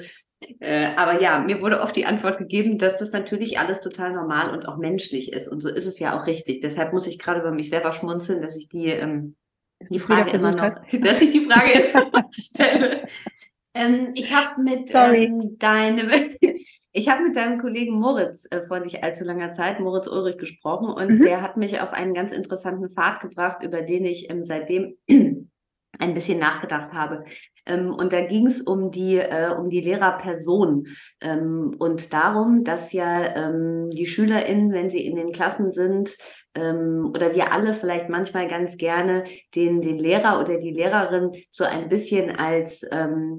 [0.60, 4.54] äh, aber ja, mir wurde oft die Antwort gegeben, dass das natürlich alles total normal
[4.54, 5.48] und auch menschlich ist.
[5.48, 6.62] Und so ist es ja auch richtig.
[6.62, 9.36] Deshalb muss ich gerade über mich selber schmunzeln, dass ich die, ähm,
[9.90, 13.08] die Frage immer noch, dass ich die Frage immer noch stelle.
[13.74, 16.10] Ähm, ich habe mit ähm, deinem,
[16.92, 20.90] ich habe mit deinem Kollegen Moritz äh, vor nicht allzu langer Zeit, Moritz Ulrich, gesprochen
[20.90, 21.22] und mhm.
[21.22, 24.96] der hat mich auf einen ganz interessanten Pfad gebracht, über den ich ähm, seitdem
[26.00, 27.26] ein bisschen nachgedacht habe.
[27.66, 30.88] Ähm, und da ging es um die, äh, um die Lehrerperson
[31.22, 36.18] ähm, und darum, dass ja ähm, die SchülerInnen, wenn sie in den Klassen sind,
[36.58, 41.90] oder wir alle vielleicht manchmal ganz gerne den, den Lehrer oder die Lehrerin so ein
[41.90, 42.82] bisschen als,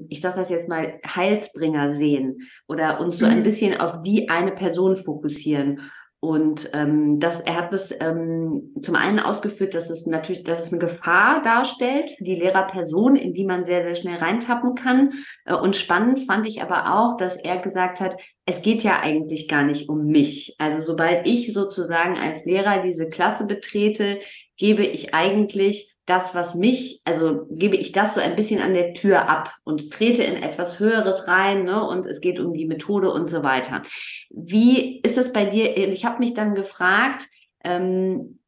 [0.07, 3.43] ich sage das jetzt mal, Heilsbringer sehen oder uns so ein mhm.
[3.43, 5.81] bisschen auf die eine Person fokussieren.
[6.23, 10.71] Und ähm, das, er hat es ähm, zum einen ausgeführt, dass es natürlich, dass es
[10.71, 15.13] eine Gefahr darstellt für die Lehrerperson, in die man sehr, sehr schnell reintappen kann.
[15.45, 19.47] Äh, und spannend fand ich aber auch, dass er gesagt hat, es geht ja eigentlich
[19.47, 20.55] gar nicht um mich.
[20.59, 24.19] Also sobald ich sozusagen als Lehrer diese Klasse betrete,
[24.57, 28.93] gebe ich eigentlich das, was mich, also gebe ich das so ein bisschen an der
[28.93, 31.87] Tür ab und trete in etwas Höheres rein, ne?
[31.87, 33.83] Und es geht um die Methode und so weiter.
[34.29, 35.77] Wie ist es bei dir?
[35.77, 37.27] Ich habe mich dann gefragt,
[37.63, 38.40] ähm,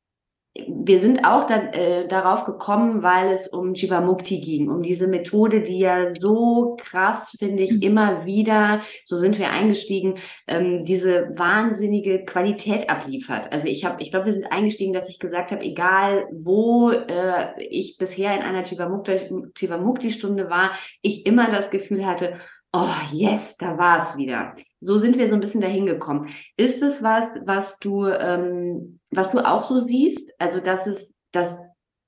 [0.56, 5.62] wir sind auch da, äh, darauf gekommen, weil es um Jivamukti ging, um diese Methode,
[5.62, 7.82] die ja so krass, finde ich, mhm.
[7.82, 13.52] immer wieder, so sind wir eingestiegen, ähm, diese wahnsinnige Qualität abliefert.
[13.52, 17.60] Also ich habe, ich glaube, wir sind eingestiegen, dass ich gesagt habe, egal wo äh,
[17.60, 22.40] ich bisher in einer Jivamukti-Stunde war, ich immer das Gefühl hatte,
[22.74, 24.54] oh yes, da war es wieder.
[24.84, 26.30] So sind wir so ein bisschen dahin gekommen.
[26.58, 30.32] Ist es was, was du, ähm, was du auch so siehst?
[30.40, 31.58] Also, dass es, dass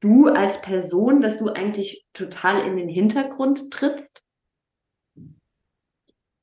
[0.02, 4.22] du als Person, dass du eigentlich total in den Hintergrund trittst?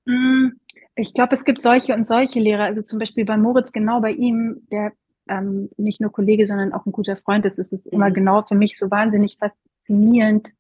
[0.07, 0.59] Hm,
[0.95, 2.64] ich glaube, es gibt solche und solche Lehrer.
[2.64, 4.92] Also zum Beispiel bei Moritz, genau bei ihm, der
[5.29, 8.14] ähm, nicht nur Kollege, sondern auch ein guter Freund ist, ist es immer mhm.
[8.14, 10.53] genau für mich so wahnsinnig faszinierend,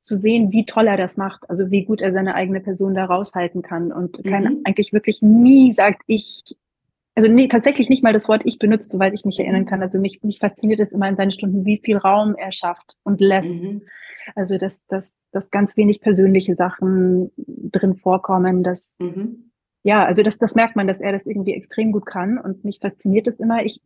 [0.00, 3.04] zu sehen, wie toll er das macht, also wie gut er seine eigene Person da
[3.04, 4.30] raushalten kann und mhm.
[4.30, 6.42] kann eigentlich wirklich nie sagt ich,
[7.14, 9.82] also nee, tatsächlich nicht mal das Wort ich benutzt, soweit ich mich erinnern kann.
[9.82, 13.20] Also mich, mich fasziniert es immer in seinen Stunden, wie viel Raum er schafft und
[13.20, 13.48] lässt.
[13.48, 13.82] Mhm.
[14.36, 19.50] Also dass, dass, dass ganz wenig persönliche Sachen drin vorkommen, dass mhm.
[19.82, 22.78] ja, also das, das merkt man, dass er das irgendwie extrem gut kann und mich
[22.78, 23.64] fasziniert es immer.
[23.64, 23.82] Ich,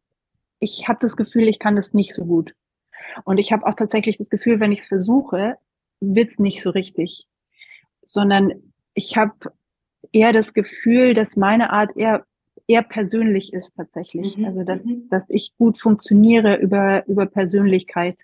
[0.61, 2.55] ich habe das Gefühl, ich kann das nicht so gut.
[3.25, 5.57] Und ich habe auch tatsächlich das Gefühl, wenn ich es versuche,
[6.03, 7.29] wird's nicht so richtig,
[8.03, 8.53] sondern
[8.95, 9.35] ich habe
[10.13, 12.27] eher das Gefühl, dass meine Art eher
[12.67, 14.37] eher persönlich ist tatsächlich.
[14.37, 14.45] Mhm.
[14.47, 15.09] Also dass, mhm.
[15.11, 18.19] dass ich gut funktioniere über, über Persönlichkeit.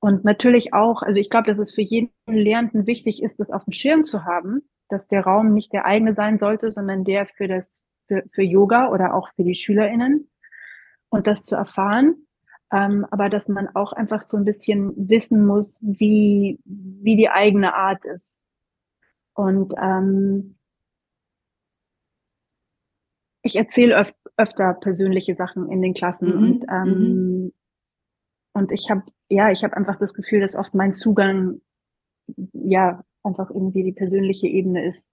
[0.00, 3.64] Und natürlich auch, also ich glaube, dass es für jeden Lehrenden wichtig ist, das auf
[3.64, 7.48] dem Schirm zu haben, dass der Raum nicht der eigene sein sollte, sondern der für
[7.48, 10.30] das, für, für Yoga oder auch für die SchülerInnen.
[11.10, 12.27] Und das zu erfahren
[12.72, 17.74] ähm, aber dass man auch einfach so ein bisschen wissen muss, wie, wie die eigene
[17.74, 18.38] Art ist.
[19.34, 20.56] Und ähm,
[23.42, 26.36] ich erzähle öf öfter persönliche Sachen in den Klassen mhm.
[26.36, 27.52] und ähm, mhm.
[28.52, 31.60] und ich habe ja ich habe einfach das Gefühl, dass oft mein Zugang
[32.52, 35.08] ja einfach irgendwie die persönliche Ebene ist.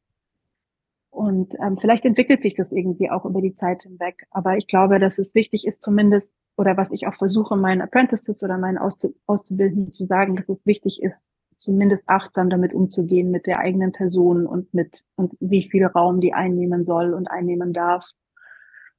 [1.09, 4.27] Und ähm, vielleicht entwickelt sich das irgendwie auch über die Zeit hinweg.
[4.31, 8.43] Aber ich glaube, dass es wichtig ist, zumindest oder was ich auch versuche, meinen Apprentices
[8.43, 13.59] oder meinen Auszubildenden zu sagen, dass es wichtig ist, zumindest achtsam damit umzugehen mit der
[13.59, 18.09] eigenen Person und mit und wie viel Raum die einnehmen soll und einnehmen darf.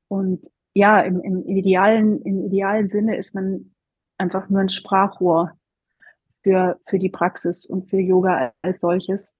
[0.08, 3.72] Und ja, im, im idealen, im idealen Sinne ist man
[4.18, 5.52] einfach nur ein Sprachrohr
[6.42, 9.34] für, für die Praxis und für Yoga als solches.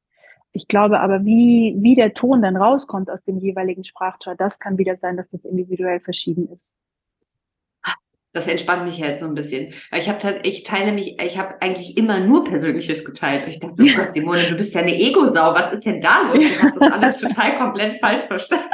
[0.52, 4.78] Ich glaube aber, wie, wie der Ton dann rauskommt aus dem jeweiligen Sprachtor, das kann
[4.78, 6.74] wieder sein, dass das individuell verschieden ist.
[8.32, 9.72] Das entspannt mich jetzt so ein bisschen.
[9.96, 13.48] Ich habe ich teile mich, ich habe eigentlich immer nur Persönliches geteilt.
[13.48, 15.54] Ich dachte, oh Gott, Simone, du bist ja eine Ego-Sau.
[15.54, 16.42] Was ist denn da los?
[16.42, 18.66] Du hast das alles total komplett falsch verstanden.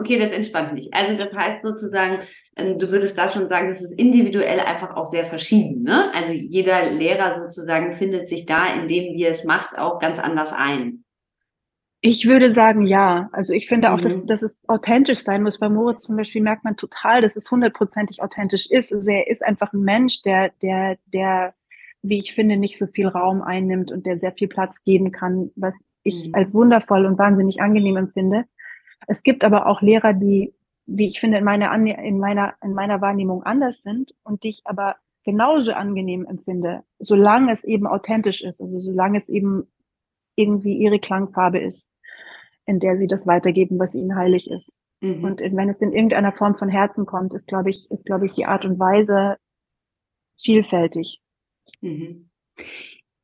[0.00, 0.88] Okay, das entspannt mich.
[0.94, 2.20] Also das heißt sozusagen,
[2.56, 5.82] ähm, du würdest da schon sagen, das ist individuell einfach auch sehr verschieden.
[5.82, 6.10] Ne?
[6.14, 10.18] Also jeder Lehrer sozusagen findet sich da, in dem wie er es macht, auch ganz
[10.18, 11.04] anders ein.
[12.02, 13.28] Ich würde sagen, ja.
[13.32, 14.02] Also ich finde auch, mhm.
[14.02, 15.58] dass, dass es authentisch sein muss.
[15.58, 18.92] Bei Moritz zum Beispiel merkt man total, dass es hundertprozentig authentisch ist.
[18.92, 21.54] Also er ist einfach ein Mensch, der, der, der,
[22.02, 25.50] wie ich finde, nicht so viel Raum einnimmt und der sehr viel Platz geben kann,
[25.56, 26.34] was ich mhm.
[26.34, 28.46] als wundervoll und wahnsinnig angenehm empfinde.
[29.06, 30.54] Es gibt aber auch Lehrer, die,
[30.86, 34.62] wie ich finde, in meiner, in meiner, in meiner Wahrnehmung anders sind und die ich
[34.64, 39.66] aber genauso angenehm empfinde, solange es eben authentisch ist, also solange es eben
[40.34, 41.89] irgendwie ihre Klangfarbe ist
[42.66, 44.74] in der sie das weitergeben, was ihnen heilig ist.
[45.00, 45.24] Mhm.
[45.24, 48.32] Und wenn es in irgendeiner Form von Herzen kommt, ist, glaube ich, ist, glaube ich,
[48.32, 49.36] die Art und Weise
[50.38, 51.20] vielfältig.
[51.80, 52.30] Mhm.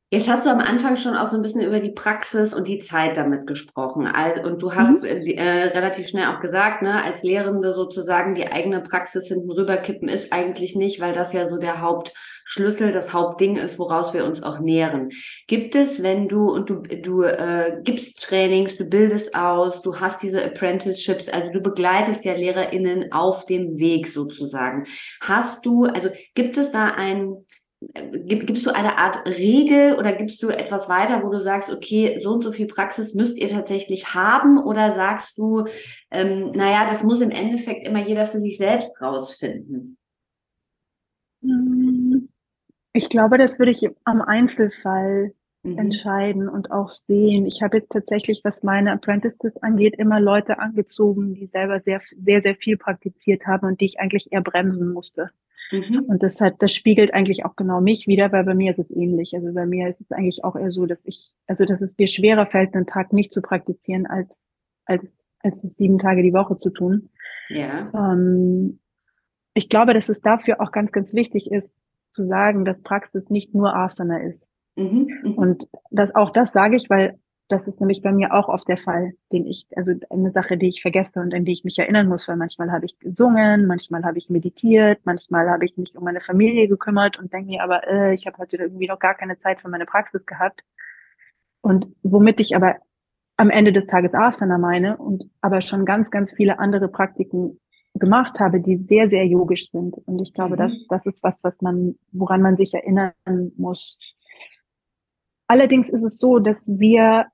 [0.09, 2.79] Jetzt hast du am Anfang schon auch so ein bisschen über die Praxis und die
[2.79, 4.09] Zeit damit gesprochen.
[4.45, 5.03] Und du hast mhm.
[5.03, 10.07] Äh, äh, relativ schnell auch gesagt, ne, als Lehrende sozusagen die eigene Praxis hinten rüberkippen
[10.07, 14.41] ist eigentlich nicht, weil das ja so der Hauptschlüssel, das Hauptding ist, woraus wir uns
[14.43, 15.09] auch nähren.
[15.45, 20.23] Gibt es, wenn du und du, du äh, gibst Trainings, du bildest aus, du hast
[20.23, 24.85] diese Apprenticeships, also du begleitest ja LehrerInnen auf dem Weg sozusagen.
[25.19, 27.43] Hast du, also gibt es da ein
[27.79, 32.33] gibst du eine Art Regel oder gibst du etwas weiter, wo du sagst, okay, so
[32.33, 35.65] und so viel Praxis müsst ihr tatsächlich haben oder sagst du,
[36.09, 39.97] ähm, naja, das muss im Endeffekt immer jeder für sich selbst rausfinden?
[42.93, 45.77] Ich glaube, das würde ich am Einzelfall mhm.
[45.77, 47.45] entscheiden und auch sehen.
[47.45, 52.41] Ich habe jetzt tatsächlich, was meine Apprentices angeht, immer Leute angezogen, die selber sehr, sehr,
[52.41, 55.29] sehr viel praktiziert haben und die ich eigentlich eher bremsen musste.
[55.71, 56.05] Mhm.
[56.07, 58.91] Und das hat, das spiegelt eigentlich auch genau mich wieder, weil bei mir ist es
[58.91, 59.33] ähnlich.
[59.35, 62.07] Also bei mir ist es eigentlich auch eher so, dass ich, also dass es mir
[62.07, 64.45] schwerer fällt, einen Tag nicht zu praktizieren, als,
[64.85, 67.09] als, als sieben Tage die Woche zu tun.
[67.49, 67.91] Ja.
[67.93, 68.79] Ähm,
[69.53, 71.75] ich glaube, dass es dafür auch ganz, ganz wichtig ist,
[72.11, 74.47] zu sagen, dass Praxis nicht nur Asana ist.
[74.75, 75.33] Mhm, mhm.
[75.33, 78.77] Und das, auch das sage ich, weil das ist nämlich bei mir auch oft der
[78.77, 82.07] Fall, den ich, also eine Sache, die ich vergesse und an die ich mich erinnern
[82.07, 86.03] muss, weil manchmal habe ich gesungen, manchmal habe ich meditiert, manchmal habe ich mich um
[86.03, 89.39] meine Familie gekümmert und denke mir aber, äh, ich habe heute irgendwie noch gar keine
[89.39, 90.63] Zeit für meine Praxis gehabt.
[91.61, 92.75] Und womit ich aber
[93.37, 97.59] am Ende des Tages Asana meine und aber schon ganz, ganz viele andere Praktiken
[97.93, 99.95] gemacht habe, die sehr, sehr yogisch sind.
[100.05, 100.59] Und ich glaube, mhm.
[100.59, 103.13] das, das ist was, was man, woran man sich erinnern
[103.57, 103.99] muss.
[105.47, 107.27] Allerdings ist es so, dass wir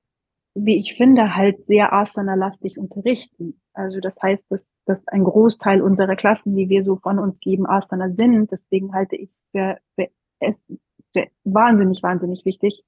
[0.56, 3.60] wie ich finde, halt sehr Asana-lastig unterrichten.
[3.74, 7.66] Also das heißt, dass, dass ein Großteil unserer Klassen, die wir so von uns geben,
[7.66, 8.52] Asana sind.
[8.52, 10.58] Deswegen halte ich es für, für, es
[11.12, 12.84] für wahnsinnig, wahnsinnig wichtig,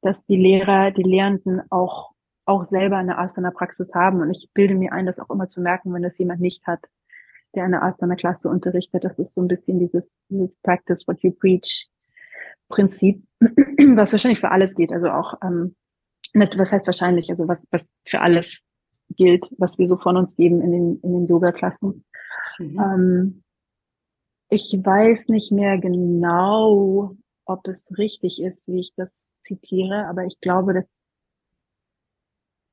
[0.00, 2.12] dass die Lehrer, die Lehrenden auch,
[2.46, 4.22] auch selber eine Asana-Praxis haben.
[4.22, 6.80] Und ich bilde mir ein, das auch immer zu merken, wenn das jemand nicht hat,
[7.54, 9.04] der eine Asana-Klasse unterrichtet.
[9.04, 11.88] Das ist so ein bisschen dieses, dieses Practice what you preach
[12.70, 14.92] Prinzip, was wahrscheinlich für alles geht.
[14.92, 15.76] Also auch ähm,
[16.34, 18.58] was heißt wahrscheinlich, also was, was für alles
[19.16, 22.04] gilt, was wir so von uns geben in den, in den Yoga-Klassen.
[22.58, 22.78] Mhm.
[22.78, 23.42] Ähm,
[24.48, 30.40] ich weiß nicht mehr genau, ob es richtig ist, wie ich das zitiere, aber ich
[30.40, 30.84] glaube, dass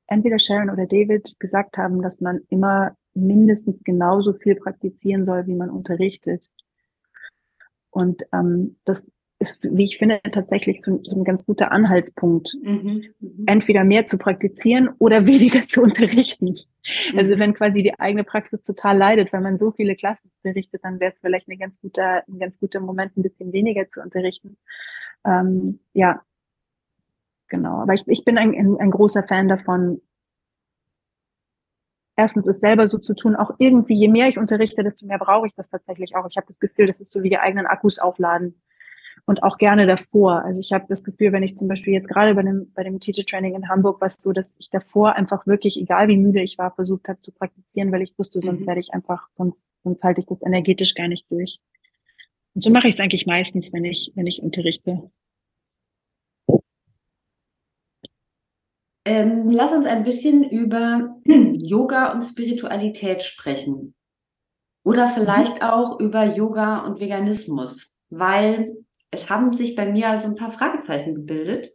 [0.08, 5.56] entweder Sharon oder David gesagt haben, dass man immer mindestens genauso viel praktizieren soll, wie
[5.56, 6.52] man unterrichtet.
[7.92, 9.02] Und ähm, das
[9.40, 13.44] ist, wie ich finde, tatsächlich so, so ein ganz guter Anhaltspunkt, mhm, mhm.
[13.48, 16.50] entweder mehr zu praktizieren oder weniger zu unterrichten.
[16.50, 17.20] Also mhm.
[17.20, 21.00] Also wenn quasi die eigene Praxis total leidet, weil man so viele Klassen unterrichtet, dann
[21.00, 24.58] wäre es vielleicht ein ganz guter, ein ganz guter Moment, ein bisschen weniger zu unterrichten.
[25.26, 26.22] Ähm, ja,
[27.48, 27.82] genau.
[27.82, 30.02] Aber ich, ich bin ein, ein, ein großer Fan davon,
[32.18, 35.48] erstens es selber so zu tun, auch irgendwie, je mehr ich unterrichte, desto mehr brauche
[35.48, 36.28] ich das tatsächlich auch.
[36.30, 38.56] Ich habe das Gefühl, das ist so wie die eigenen Akkus aufladen
[39.30, 40.44] und auch gerne davor.
[40.44, 43.00] Also ich habe das Gefühl, wenn ich zum Beispiel jetzt gerade bei dem, bei dem
[43.00, 46.42] Teacher Training in Hamburg war es so, dass ich davor einfach wirklich, egal wie müde
[46.42, 48.66] ich war, versucht habe zu praktizieren, weil ich wusste, sonst mhm.
[48.66, 51.60] werde ich einfach, sonst, sonst halte ich das energetisch gar nicht durch.
[52.56, 55.12] Und so mache ich es eigentlich meistens, wenn ich, wenn ich unterrichte.
[59.06, 61.18] Ähm, lass uns ein bisschen über
[61.54, 63.94] Yoga und Spiritualität sprechen.
[64.84, 65.70] Oder vielleicht mhm.
[65.70, 67.96] auch über Yoga und Veganismus.
[68.10, 68.76] weil
[69.12, 71.72] es haben sich bei mir also ein paar Fragezeichen gebildet,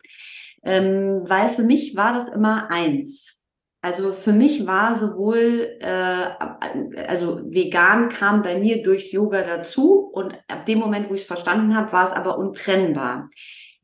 [0.63, 3.45] ähm, weil für mich war das immer eins.
[3.83, 10.35] Also für mich war sowohl, äh, also vegan kam bei mir durchs Yoga dazu und
[10.49, 13.29] ab dem Moment, wo ich es verstanden habe, war es aber untrennbar.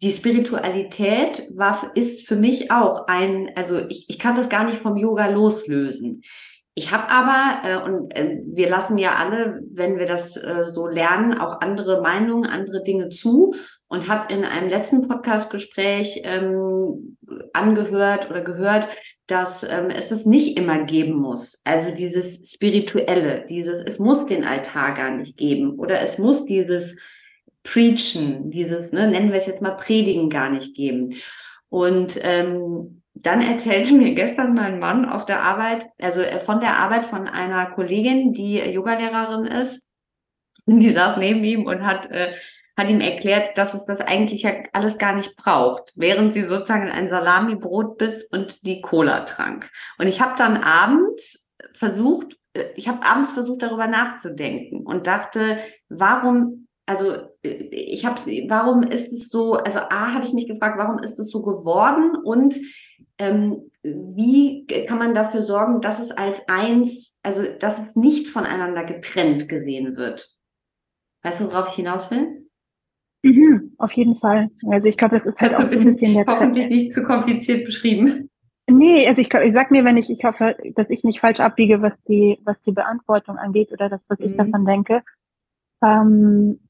[0.01, 4.79] Die Spiritualität war, ist für mich auch ein, also ich, ich kann das gar nicht
[4.79, 6.23] vom Yoga loslösen.
[6.81, 10.87] Ich habe aber, äh, und äh, wir lassen ja alle, wenn wir das äh, so
[10.87, 13.55] lernen, auch andere Meinungen, andere Dinge zu
[13.89, 17.19] und habe in einem letzten Podcast-Gespräch ähm,
[17.53, 18.89] angehört oder gehört,
[19.27, 21.61] dass ähm, es das nicht immer geben muss.
[21.65, 26.97] Also dieses Spirituelle, dieses, es muss den Altar gar nicht geben oder es muss dieses
[27.63, 31.17] Preachen, dieses, ne, nennen wir es jetzt mal Predigen gar nicht geben.
[31.69, 36.79] Und ähm, dann erzählte mir gestern mein Mann auf der Arbeit, also äh, von der
[36.79, 39.83] Arbeit von einer Kollegin, die Yogalehrerin ist,
[40.67, 42.33] die saß neben ihm und hat äh,
[42.81, 46.89] hat ihm erklärt, dass es das eigentlich ja alles gar nicht braucht, während sie sozusagen
[46.89, 49.71] ein Salami-Brot biss und die Cola trank.
[49.99, 55.59] Und ich habe dann abends versucht, äh, ich habe abends versucht, darüber nachzudenken und dachte,
[55.89, 57.13] warum, also
[57.43, 61.19] äh, ich habe, warum ist es so, also A, habe ich mich gefragt, warum ist
[61.19, 62.55] es so geworden und
[63.21, 68.85] ähm, wie kann man dafür sorgen, dass es als eins, also dass es nicht voneinander
[68.85, 70.35] getrennt gesehen wird?
[71.23, 72.49] Weißt du, worauf ich hinaus will?
[73.23, 74.49] Mhm, auf jeden Fall.
[74.71, 77.67] Also ich glaube, das ist halt auch so ein bisschen der Hoffentlich nicht zu kompliziert
[77.67, 78.31] beschrieben.
[78.67, 81.41] Nee, also ich glaube, ich sag mir, wenn ich, ich hoffe, dass ich nicht falsch
[81.41, 84.27] abbiege, was die, was die Beantwortung angeht oder das, was mhm.
[84.27, 85.03] ich davon denke.
[85.83, 86.61] Ähm,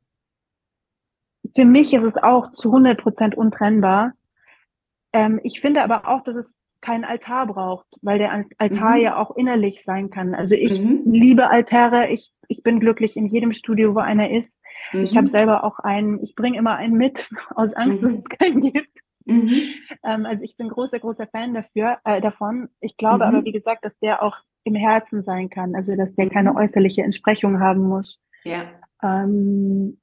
[1.55, 4.15] für mich ist es auch zu 100 Prozent untrennbar.
[5.13, 9.03] Ähm, ich finde aber auch, dass es keinen Altar braucht, weil der Altar mhm.
[9.03, 10.35] ja auch innerlich sein kann.
[10.35, 11.03] Also ich mhm.
[11.13, 14.61] liebe Altäre, ich, ich bin glücklich in jedem Studio, wo einer ist.
[14.93, 15.03] Mhm.
[15.03, 18.23] Ich habe selber auch einen, ich bringe immer einen mit, aus Angst, dass mhm.
[18.29, 18.99] es keinen gibt.
[19.27, 19.51] Mhm.
[20.03, 22.69] Ähm, also ich bin großer, großer Fan dafür, äh, davon.
[22.81, 23.45] Ich glaube aber, mhm.
[23.45, 27.61] wie gesagt, dass der auch im Herzen sein kann, also dass der keine äußerliche Entsprechung
[27.61, 28.23] haben muss.
[28.45, 28.65] Ja.
[29.03, 30.00] Ähm,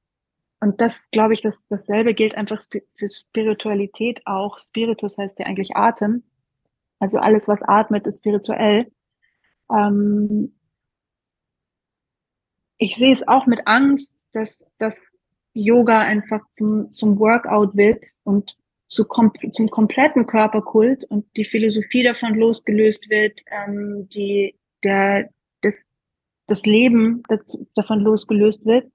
[0.59, 4.57] und das, glaube ich, dass dasselbe gilt einfach für Spiritualität auch.
[4.57, 6.23] Spiritus heißt ja eigentlich Atem.
[6.99, 8.91] Also alles, was atmet, ist spirituell.
[9.71, 10.55] Ähm,
[12.79, 14.95] ich sehe es auch mit Angst, dass, dass
[15.53, 18.55] Yoga einfach zum, zum Workout wird und
[18.87, 25.29] zu kom zum kompletten Körperkult und die Philosophie davon losgelöst wird, ähm, die, der,
[25.61, 25.85] das,
[26.47, 28.89] das Leben dazu, davon losgelöst wird.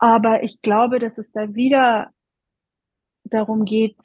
[0.00, 2.10] Aber ich glaube, dass es da wieder
[3.24, 3.96] darum geht,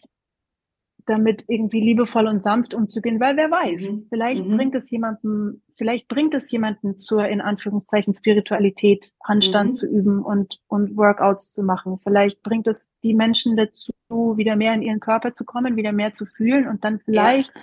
[1.06, 4.06] damit irgendwie liebevoll und sanft umzugehen, weil wer weiß, mhm.
[4.10, 4.58] vielleicht mhm.
[4.58, 9.74] bringt es jemanden, vielleicht bringt es jemanden zur, in Anführungszeichen, Spiritualität, Handstand mhm.
[9.76, 12.00] zu üben und, und Workouts zu machen.
[12.04, 16.12] Vielleicht bringt es die Menschen dazu, wieder mehr in ihren Körper zu kommen, wieder mehr
[16.12, 17.62] zu fühlen und dann vielleicht ja.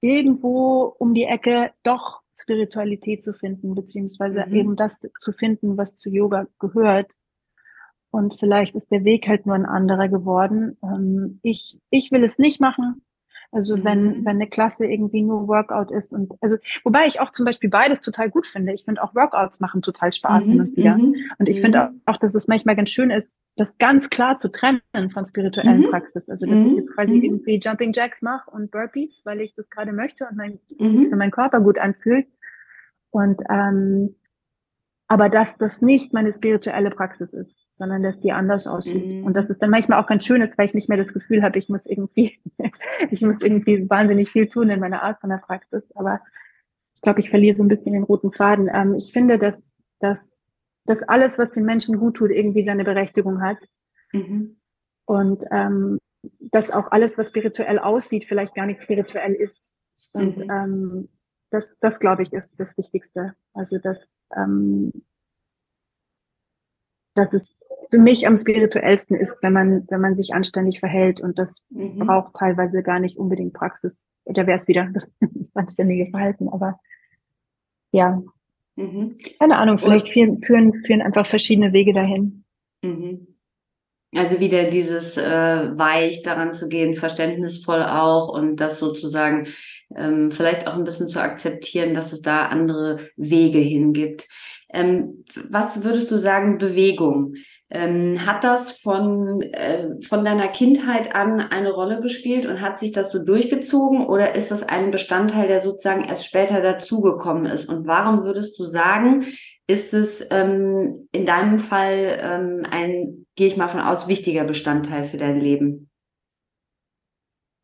[0.00, 4.54] irgendwo um die Ecke doch Spiritualität zu finden, beziehungsweise mhm.
[4.54, 7.14] eben das zu finden, was zu Yoga gehört.
[8.16, 10.78] Und vielleicht ist der Weg halt nur ein anderer geworden.
[10.82, 13.02] Ähm, ich, ich will es nicht machen.
[13.52, 14.24] Also wenn, mhm.
[14.24, 18.00] wenn eine Klasse irgendwie nur Workout ist und also, wobei ich auch zum Beispiel beides
[18.00, 18.72] total gut finde.
[18.72, 20.60] Ich finde auch Workouts machen total Spaß mhm.
[20.60, 20.96] und wieder.
[20.96, 21.14] Mhm.
[21.38, 22.00] Und ich finde mhm.
[22.06, 25.90] auch, dass es manchmal ganz schön ist, das ganz klar zu trennen von spirituellen mhm.
[25.90, 26.30] Praxis.
[26.30, 29.92] Also dass ich jetzt quasi irgendwie Jumping Jacks mache und Burpees, weil ich das gerade
[29.92, 32.26] möchte und mein, sich für meinen Körper gut anfühlt.
[33.10, 34.16] Und ähm,
[35.08, 39.20] aber dass das nicht meine spirituelle Praxis ist, sondern dass die anders aussieht.
[39.20, 39.24] Mhm.
[39.24, 41.42] Und dass es dann manchmal auch ganz schön ist, weil ich nicht mehr das Gefühl
[41.42, 42.40] habe, ich muss irgendwie,
[43.10, 45.84] ich muss irgendwie wahnsinnig viel tun in meiner Art von der Praxis.
[45.94, 46.20] Aber
[46.94, 48.68] ich glaube, ich verliere so ein bisschen den roten Faden.
[48.72, 49.56] Ähm, ich finde, dass,
[50.00, 50.18] dass,
[50.86, 53.58] dass alles, was den Menschen gut tut, irgendwie seine Berechtigung hat.
[54.12, 54.56] Mhm.
[55.04, 55.98] Und ähm,
[56.40, 59.72] dass auch alles, was spirituell aussieht, vielleicht gar nicht spirituell ist.
[60.14, 60.50] Und mhm.
[60.50, 61.08] ähm,
[61.50, 63.36] das, das glaube ich, ist das Wichtigste.
[63.54, 64.92] Also, dass, ähm,
[67.14, 67.56] dass es
[67.90, 71.98] für mich am spirituellsten ist, wenn man, wenn man sich anständig verhält und das mhm.
[71.98, 74.04] braucht teilweise gar nicht unbedingt Praxis.
[74.24, 75.10] Da wäre es wieder das
[75.54, 76.80] anständige Verhalten, aber
[77.92, 78.22] ja.
[78.76, 79.16] Mhm.
[79.38, 82.44] Keine Ahnung, vielleicht führen, führen, führen einfach verschiedene Wege dahin.
[82.82, 83.35] Mhm.
[84.16, 89.48] Also wieder dieses äh, weich daran zu gehen, verständnisvoll auch und das sozusagen
[89.94, 94.26] ähm, vielleicht auch ein bisschen zu akzeptieren, dass es da andere Wege hingibt.
[94.72, 97.34] Ähm, was würdest du sagen, Bewegung?
[97.68, 102.92] Ähm, hat das von, äh, von deiner Kindheit an eine Rolle gespielt und hat sich
[102.92, 107.68] das so durchgezogen oder ist das ein Bestandteil, der sozusagen erst später dazugekommen ist?
[107.68, 109.26] Und warum würdest du sagen,
[109.66, 115.04] ist es ähm, in deinem Fall ähm, ein, gehe ich mal von aus, wichtiger Bestandteil
[115.04, 115.90] für dein Leben?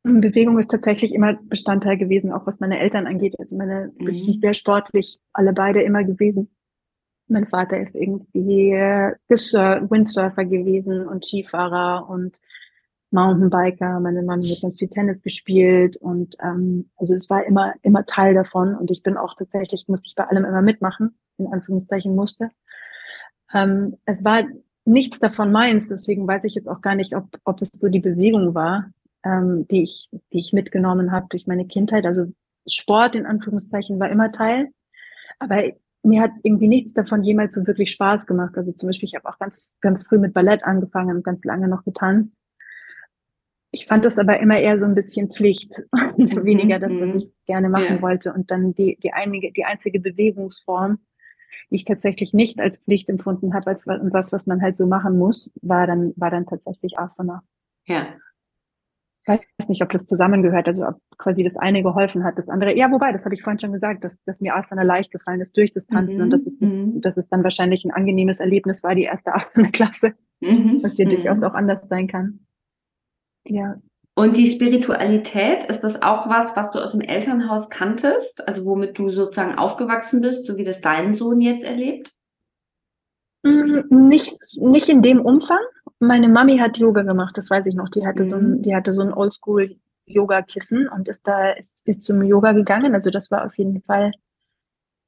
[0.02, 3.36] Bewegung ist tatsächlich immer Bestandteil gewesen, auch was meine Eltern angeht.
[3.38, 4.40] Also meine mhm.
[4.40, 6.50] sehr sportlich, alle beide immer gewesen.
[7.32, 8.72] Mein Vater ist irgendwie
[9.90, 12.38] Windsurfer gewesen und Skifahrer und
[13.12, 14.00] Mountainbiker.
[14.00, 18.34] Meine Mama hat ganz viel Tennis gespielt und ähm, also es war immer immer Teil
[18.34, 22.50] davon und ich bin auch tatsächlich musste ich bei allem immer mitmachen in Anführungszeichen musste.
[23.52, 24.44] Ähm, es war
[24.84, 28.00] nichts davon meins, deswegen weiß ich jetzt auch gar nicht, ob ob es so die
[28.00, 28.90] Bewegung war,
[29.24, 32.06] ähm, die ich die ich mitgenommen habe durch meine Kindheit.
[32.06, 32.32] Also
[32.66, 34.70] Sport in Anführungszeichen war immer Teil,
[35.38, 35.64] aber
[36.02, 38.56] mir hat irgendwie nichts davon jemals so wirklich Spaß gemacht.
[38.56, 41.68] Also zum Beispiel, ich habe auch ganz, ganz früh mit Ballett angefangen und ganz lange
[41.68, 42.32] noch getanzt.
[43.70, 45.72] Ich fand das aber immer eher so ein bisschen Pflicht
[46.16, 47.16] und weniger das, was mhm.
[47.16, 48.02] ich gerne machen ja.
[48.02, 48.32] wollte.
[48.32, 50.98] Und dann die, die, einige, die einzige Bewegungsform,
[51.70, 55.16] die ich tatsächlich nicht als Pflicht empfunden habe, als was, was man halt so machen
[55.16, 57.42] muss, war dann, war dann tatsächlich Asana.
[57.86, 58.08] Ja
[59.26, 62.76] weiß nicht, ob das zusammengehört, also ob quasi das eine geholfen hat, das andere.
[62.76, 65.56] Ja, wobei, das habe ich vorhin schon gesagt, dass, dass mir Asana leicht gefallen ist
[65.56, 66.22] durch das Tanzen mhm.
[66.22, 67.00] und dass es, das, mhm.
[67.00, 70.80] dass es dann wahrscheinlich ein angenehmes Erlebnis war, die erste Asana-Klasse, mhm.
[70.82, 71.10] was hier mhm.
[71.10, 72.40] durchaus auch anders sein kann.
[73.44, 73.76] Ja.
[74.14, 78.46] Und die Spiritualität, ist das auch was, was du aus dem Elternhaus kanntest?
[78.46, 82.12] Also womit du sozusagen aufgewachsen bist, so wie das dein Sohn jetzt erlebt?
[83.42, 85.58] Mm, nicht, nicht in dem Umfang.
[86.02, 87.88] Meine Mami hat Yoga gemacht, das weiß ich noch.
[87.88, 88.28] Die hatte mhm.
[88.28, 88.62] so ein, mhm.
[88.62, 89.76] die hatte so ein Oldschool
[90.06, 92.94] Yoga-Kissen und ist da, ist, ist zum Yoga gegangen.
[92.94, 94.10] Also das war auf jeden Fall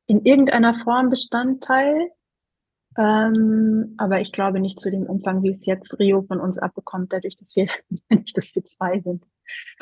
[0.06, 2.10] in irgendeiner Form Bestandteil.
[2.96, 7.12] Ähm, aber ich glaube nicht zu dem Umfang, wie es jetzt Rio von uns abbekommt,
[7.12, 7.66] dadurch, dass wir,
[8.08, 9.24] nicht, dass wir zwei sind.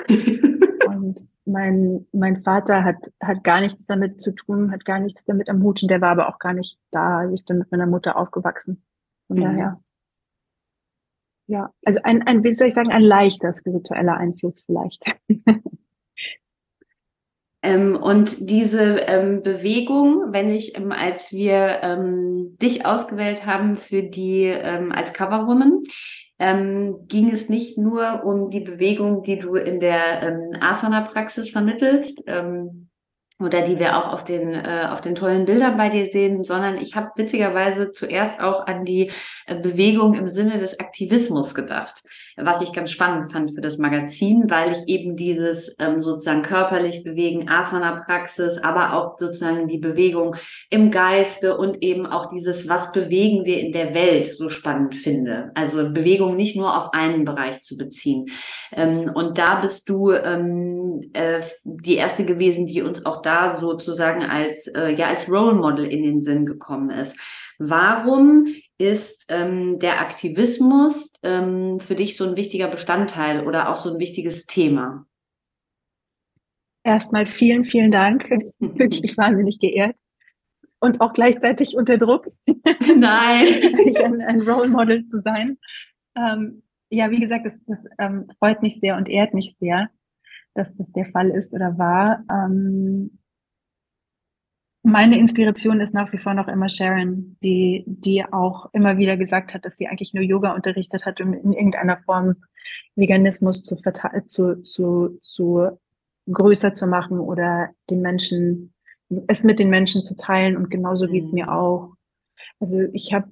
[0.86, 5.50] und mein, mein Vater hat, hat gar nichts damit zu tun, hat gar nichts damit
[5.50, 7.18] am Hut und der war aber auch gar nicht da.
[7.18, 8.82] Also ich bin mit meiner Mutter aufgewachsen.
[9.26, 9.42] Von mhm.
[9.42, 9.80] daher.
[11.47, 15.05] Ja, also ein, ein, wie soll ich sagen, ein leichter spiritueller Einfluss vielleicht.
[17.62, 24.03] Ähm, und diese ähm, Bewegung, wenn ich, ähm, als wir ähm, dich ausgewählt haben für
[24.03, 25.82] die ähm, als Coverwoman,
[26.40, 32.24] ähm, ging es nicht nur um die Bewegung, die du in der Asana-Praxis vermittelst,
[33.45, 36.78] oder die wir auch auf den, äh, auf den tollen Bildern bei dir sehen, sondern
[36.78, 39.11] ich habe witzigerweise zuerst auch an die
[39.47, 42.03] äh, Bewegung im Sinne des Aktivismus gedacht,
[42.36, 47.05] was ich ganz spannend fand für das Magazin, weil ich eben dieses ähm, sozusagen körperlich
[47.05, 50.36] bewegen, Asana-Praxis, aber auch sozusagen die Bewegung
[50.70, 55.51] im Geiste und eben auch dieses, was bewegen wir in der Welt, so spannend finde.
[55.55, 58.26] Also Bewegung nicht nur auf einen Bereich zu beziehen.
[58.72, 60.82] Ähm, und da bist du ähm,
[61.12, 65.86] äh, die erste gewesen, die uns auch da sozusagen als, äh, ja, als Role Model
[65.86, 67.16] in den Sinn gekommen ist.
[67.59, 68.47] Warum
[68.78, 74.01] ist ähm, der Aktivismus ähm, für dich so ein wichtiger Bestandteil oder auch so ein
[74.01, 75.07] wichtiges Thema?
[76.84, 78.28] Erstmal vielen, vielen Dank.
[78.59, 79.97] Wirklich wahnsinnig geehrt.
[80.80, 82.26] Und auch gleichzeitig unter Druck.
[82.47, 83.47] Nein.
[84.03, 85.59] ein, ein Role Model zu sein.
[86.16, 89.88] Ähm, ja, wie gesagt, das, das ähm, freut mich sehr und ehrt mich sehr,
[90.55, 92.24] dass das der Fall ist oder war.
[92.30, 93.18] Ähm,
[94.84, 99.55] meine Inspiration ist nach wie vor noch immer Sharon, die, die auch immer wieder gesagt
[99.55, 102.36] hat, dass sie eigentlich nur Yoga unterrichtet hat, um in irgendeiner Form
[102.96, 103.76] Veganismus zu,
[104.26, 105.78] zu, zu, zu
[106.30, 108.74] größer zu machen oder den Menschen,
[109.28, 111.12] es mit den Menschen zu teilen und genauso mhm.
[111.12, 111.94] geht's mir auch.
[112.59, 113.30] Also ich habe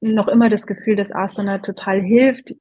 [0.00, 2.54] noch immer das Gefühl, dass Asana total hilft,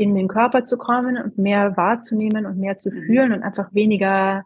[0.00, 3.02] in den Körper zu kommen und mehr wahrzunehmen und mehr zu mhm.
[3.02, 4.44] fühlen und einfach weniger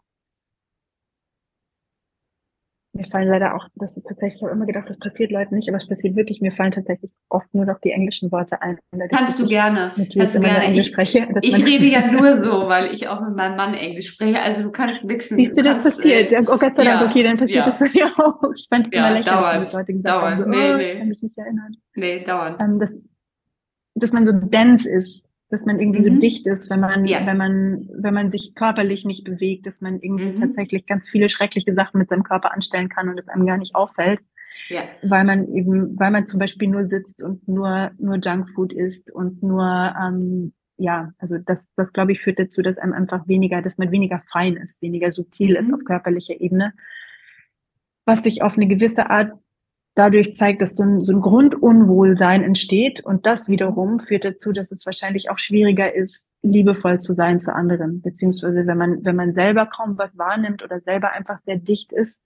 [2.95, 5.67] mir fallen leider auch, das ist tatsächlich, ich habe immer gedacht, das passiert Leuten nicht,
[5.67, 8.79] aber es passiert wirklich, mir fallen tatsächlich oft nur noch die englischen Worte ein.
[9.09, 9.91] Kannst du gerne.
[9.95, 10.63] Kannst du gerne.
[10.63, 14.13] Englisch ich, spreche, ich rede ja nur so, weil ich auch mit meinem Mann Englisch
[14.13, 14.41] spreche.
[14.41, 15.37] Also du kannst mixen.
[15.37, 16.31] Siehst du, das kannst, passiert.
[16.31, 17.69] Äh, oh Gott sei Dank, ja, okay, dann passiert ja.
[17.69, 18.41] das bei dir auch.
[18.55, 20.41] Ich fand ja, immer lächerlich, Leute gesagt dauernd.
[20.41, 20.53] haben.
[20.53, 20.97] So, nee, oh, nee.
[20.97, 21.75] kann mich nicht erinnern.
[21.95, 22.61] Nee, dauernd.
[22.61, 22.95] Ähm, dass,
[23.95, 26.13] dass man so dense ist dass man irgendwie mhm.
[26.15, 27.25] so dicht ist, wenn man, ja.
[27.25, 30.39] wenn man, wenn man sich körperlich nicht bewegt, dass man irgendwie mhm.
[30.39, 33.75] tatsächlich ganz viele schreckliche Sachen mit seinem Körper anstellen kann und es einem gar nicht
[33.75, 34.21] auffällt.
[34.69, 34.83] Ja.
[35.03, 39.43] Weil man eben, weil man zum Beispiel nur sitzt und nur, nur Junkfood isst und
[39.43, 43.77] nur, ähm, ja, also das, das glaube ich führt dazu, dass einem einfach weniger, dass
[43.77, 45.55] man weniger fein ist, weniger subtil mhm.
[45.57, 46.73] ist auf körperlicher Ebene.
[48.05, 49.31] Was sich auf eine gewisse Art
[49.95, 53.03] dadurch zeigt, dass so ein, so ein Grundunwohlsein entsteht.
[53.03, 57.53] Und das wiederum führt dazu, dass es wahrscheinlich auch schwieriger ist, liebevoll zu sein zu
[57.53, 61.91] anderen, beziehungsweise wenn man, wenn man selber kaum was wahrnimmt oder selber einfach sehr dicht
[61.91, 62.23] ist,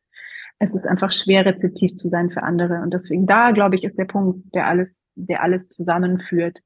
[0.57, 2.81] es ist einfach schwer rezeptiv zu sein für andere.
[2.81, 6.59] Und deswegen da, glaube ich, ist der Punkt, der alles, der alles zusammenführt,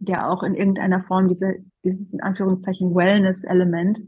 [0.00, 4.00] der auch in irgendeiner Form diese, dieses in Anführungszeichen Wellness-Element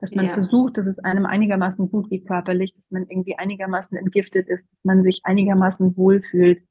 [0.00, 0.32] dass man ja.
[0.32, 4.84] versucht, dass es einem einigermaßen gut geht körperlich, dass man irgendwie einigermaßen entgiftet ist, dass
[4.84, 6.62] man sich einigermaßen wohlfühlt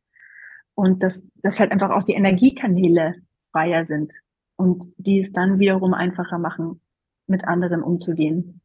[0.76, 3.16] und dass, dass halt einfach auch die Energiekanäle
[3.52, 4.12] freier sind
[4.58, 6.82] und die es dann wiederum einfacher machen,
[7.28, 8.62] mit anderen umzugehen.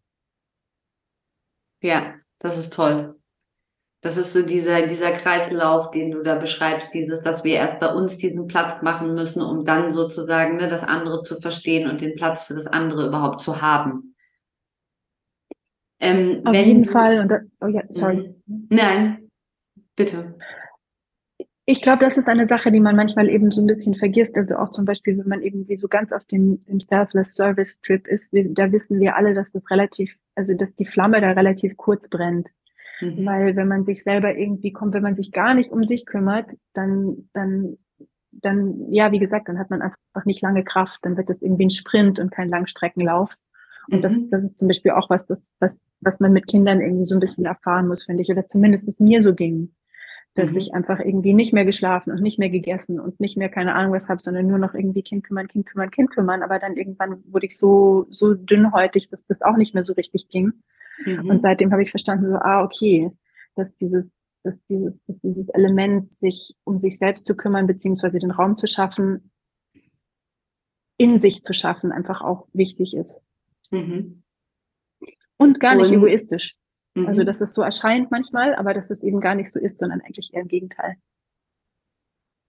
[1.82, 3.16] Ja, das ist toll.
[4.02, 7.92] Das ist so dieser, dieser Kreislauf, den du da beschreibst, dieses, dass wir erst bei
[7.92, 12.16] uns diesen Platz machen müssen, um dann sozusagen ne, das andere zu verstehen und den
[12.16, 14.09] Platz für das andere überhaupt zu haben.
[16.00, 17.20] Ähm, Auf jeden Fall.
[17.20, 18.34] Und da, oh ja, sorry.
[18.46, 19.28] Nein,
[19.96, 20.34] bitte.
[21.66, 24.36] Ich glaube, das ist eine Sache, die man manchmal eben so ein bisschen vergisst.
[24.36, 28.08] Also auch zum Beispiel, wenn man irgendwie so ganz auf dem, dem Selfless Service Trip
[28.08, 32.08] ist, da wissen wir alle, dass das relativ, also dass die Flamme da relativ kurz
[32.08, 32.48] brennt.
[33.00, 33.24] Mhm.
[33.24, 36.46] Weil wenn man sich selber irgendwie kommt, wenn man sich gar nicht um sich kümmert,
[36.72, 37.76] dann, dann,
[38.32, 41.00] dann, ja, wie gesagt, dann hat man einfach nicht lange Kraft.
[41.02, 43.36] Dann wird das irgendwie ein Sprint und kein Langstreckenlauf.
[43.90, 44.02] Und mhm.
[44.02, 47.16] das, das ist zum Beispiel auch was, das, was, was man mit Kindern irgendwie so
[47.16, 49.74] ein bisschen erfahren muss, finde ich, oder zumindest es mir so ging,
[50.34, 50.58] dass mhm.
[50.58, 53.92] ich einfach irgendwie nicht mehr geschlafen und nicht mehr gegessen und nicht mehr keine Ahnung
[53.92, 56.42] was habe, sondern nur noch irgendwie Kind kümmern, Kind kümmern, Kind kümmern.
[56.42, 60.28] Aber dann irgendwann wurde ich so, so dünnhäutig, dass das auch nicht mehr so richtig
[60.28, 60.52] ging.
[61.04, 61.28] Mhm.
[61.28, 63.10] Und seitdem habe ich verstanden, so, ah, okay,
[63.56, 64.08] dass dieses,
[64.44, 68.68] dass dieses, dass dieses Element, sich um sich selbst zu kümmern, beziehungsweise den Raum zu
[68.68, 69.32] schaffen,
[70.96, 73.20] in sich zu schaffen, einfach auch wichtig ist.
[73.70, 74.22] Mhm.
[75.36, 76.54] Und gar nicht Und, egoistisch.
[76.94, 77.08] Also, mhm.
[77.08, 80.00] Also, dass es so erscheint manchmal, aber dass es eben gar nicht so ist, sondern
[80.00, 80.96] eigentlich eher im Gegenteil.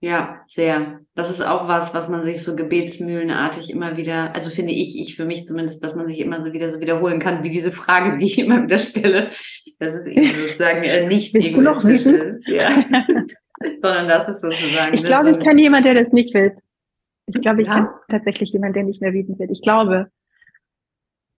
[0.02, 1.00] Ja, sehr.
[1.14, 5.14] Das ist auch was, was man sich so gebetsmühlenartig immer wieder, also finde ich, ich
[5.14, 8.18] für mich zumindest, dass man sich immer so wieder so wiederholen kann, wie diese Frage,
[8.18, 9.30] die ich immer wieder stelle,
[9.78, 12.16] dass es eben sozusagen äh, nicht Bist du noch wütend?
[12.16, 12.48] ist.
[12.48, 12.84] Ja.
[13.80, 14.92] Sondern das ist sozusagen.
[14.92, 16.56] Ich glaube, so ich kann jemand, der das nicht will.
[17.26, 17.74] Ich glaube, ich ja.
[17.74, 19.52] kann tatsächlich jemand, der nicht mehr wütend wird.
[19.52, 20.10] Ich glaube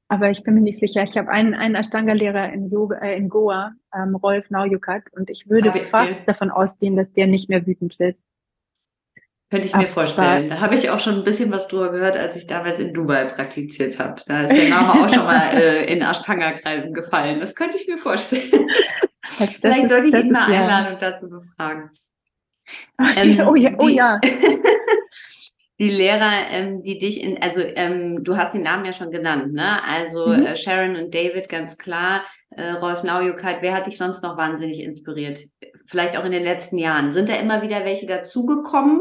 [0.09, 1.03] aber ich bin mir nicht sicher.
[1.03, 5.49] Ich habe einen, einen Ashtanga-Lehrer in, Yoga, äh, in Goa, ähm, Rolf Nauyukat, und ich
[5.49, 5.83] würde okay.
[5.83, 8.17] fast davon ausgehen, dass der nicht mehr wütend wird.
[9.51, 10.49] Könnte ich mir vorstellen.
[10.49, 13.25] Da habe ich auch schon ein bisschen was drüber gehört, als ich damals in Dubai
[13.27, 14.21] praktiziert habe.
[14.27, 17.41] Da ist der Name auch schon mal äh, in Ashtanga-Kreisen gefallen.
[17.41, 18.69] Das könnte ich mir vorstellen.
[19.39, 20.93] Das, Vielleicht sollte ich ihn mal einladen ja.
[20.93, 21.91] und dazu befragen.
[23.17, 24.21] Ähm, oh ja, oh ja.
[25.81, 29.53] die Lehrer, ähm, die dich in, also ähm, du hast den Namen ja schon genannt,
[29.53, 29.83] ne?
[29.85, 30.47] Also mhm.
[30.47, 32.25] äh, Sharon und David, ganz klar.
[32.51, 35.41] Äh, Rolf Naujukat, wer hat dich sonst noch wahnsinnig inspiriert?
[35.87, 37.13] Vielleicht auch in den letzten Jahren.
[37.13, 39.01] Sind da immer wieder welche dazugekommen?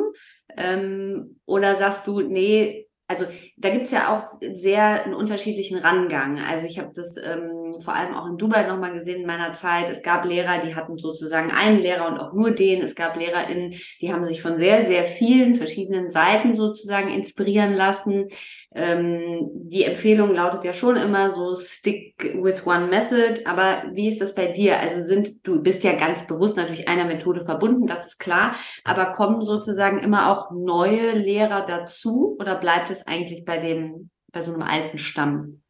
[0.57, 3.25] Ähm, oder sagst du, nee, also
[3.57, 6.39] da gibt's ja auch sehr einen unterschiedlichen Rangang.
[6.39, 9.89] Also ich habe das ähm, vor allem auch in Dubai nochmal gesehen in meiner Zeit.
[9.89, 12.81] Es gab Lehrer, die hatten sozusagen einen Lehrer und auch nur den.
[12.81, 18.27] Es gab LehrerInnen, die haben sich von sehr, sehr vielen verschiedenen Seiten sozusagen inspirieren lassen.
[18.75, 23.41] Ähm, die Empfehlung lautet ja schon immer so stick with one method.
[23.45, 24.79] Aber wie ist das bei dir?
[24.79, 28.55] Also sind, du bist ja ganz bewusst natürlich einer Methode verbunden, das ist klar.
[28.83, 34.43] Aber kommen sozusagen immer auch neue Lehrer dazu oder bleibt es eigentlich bei dem, bei
[34.43, 35.62] so einem alten Stamm?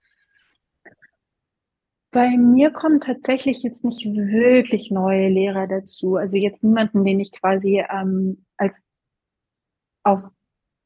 [2.13, 6.15] Bei mir kommen tatsächlich jetzt nicht wirklich neue Lehrer dazu.
[6.15, 8.81] Also jetzt niemanden, den ich quasi ähm, als
[10.03, 10.21] auf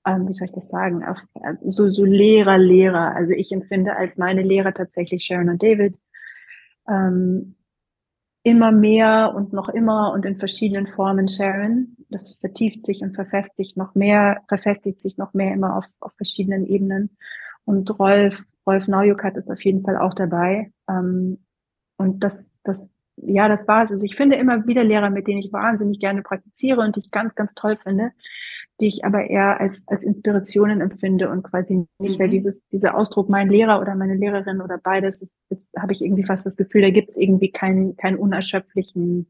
[0.08, 3.16] ähm, wie soll ich das sagen, auf, äh, so, so Lehrer, Lehrer.
[3.16, 6.00] Also ich empfinde als meine Lehrer tatsächlich Sharon und David.
[6.88, 7.56] Ähm,
[8.44, 11.98] immer mehr und noch immer und in verschiedenen Formen Sharon.
[12.10, 16.66] Das vertieft sich und verfestigt noch mehr, verfestigt sich noch mehr immer auf, auf verschiedenen
[16.66, 17.18] Ebenen.
[17.66, 20.72] Und Rolf, Rolf Naujukat ist auf jeden Fall auch dabei.
[20.90, 21.40] Ähm,
[21.98, 23.92] und das, das ja, das war es.
[23.92, 27.12] Also ich finde immer wieder Lehrer, mit denen ich wahnsinnig gerne praktiziere und die ich
[27.12, 28.12] ganz, ganz toll finde,
[28.80, 32.24] die ich aber eher als, als Inspirationen empfinde und quasi nicht, mhm.
[32.24, 36.04] weil dieses, dieser Ausdruck mein Lehrer oder meine Lehrerin oder beides, ist, ist habe ich
[36.04, 39.26] irgendwie fast das Gefühl, da gibt es irgendwie keinen, keinen unerschöpflichen,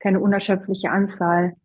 [0.00, 1.56] keine unerschöpfliche Anzahl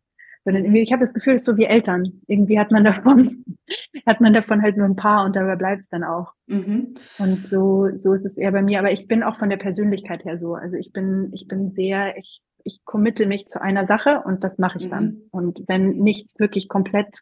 [0.46, 2.22] sondern irgendwie, ich habe das Gefühl, es ist so wie Eltern.
[2.28, 3.44] Irgendwie hat man davon,
[4.06, 6.34] hat man davon halt nur ein paar und dabei bleibt es dann auch.
[6.46, 6.96] Mhm.
[7.18, 8.78] Und so, so ist es eher bei mir.
[8.78, 10.54] Aber ich bin auch von der Persönlichkeit her so.
[10.54, 14.60] Also ich bin, ich bin sehr, ich, ich committe mich zu einer Sache und das
[14.60, 14.92] mache ich mhm.
[14.92, 15.22] dann.
[15.32, 17.22] Und wenn nichts wirklich komplett,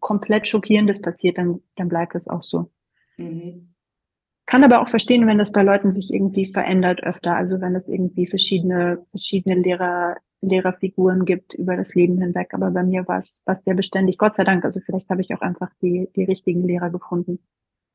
[0.00, 2.70] komplett schockierendes passiert, dann, dann bleibt es auch so.
[3.18, 3.74] Mhm.
[4.46, 7.36] Kann aber auch verstehen, wenn das bei Leuten sich irgendwie verändert öfter.
[7.36, 12.52] Also wenn es irgendwie verschiedene, verschiedene Lehrer Lehrerfiguren gibt über das Leben hinweg.
[12.52, 14.64] Aber bei mir war es was sehr beständig, Gott sei Dank.
[14.64, 17.38] Also vielleicht habe ich auch einfach die, die richtigen Lehrer gefunden.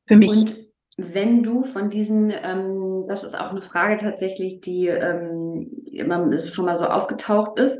[0.06, 0.30] Für mich.
[0.30, 0.56] Und
[0.96, 6.64] wenn du von diesen, ähm, das ist auch eine Frage tatsächlich, die ähm, immer schon
[6.64, 7.78] mal so aufgetaucht ist,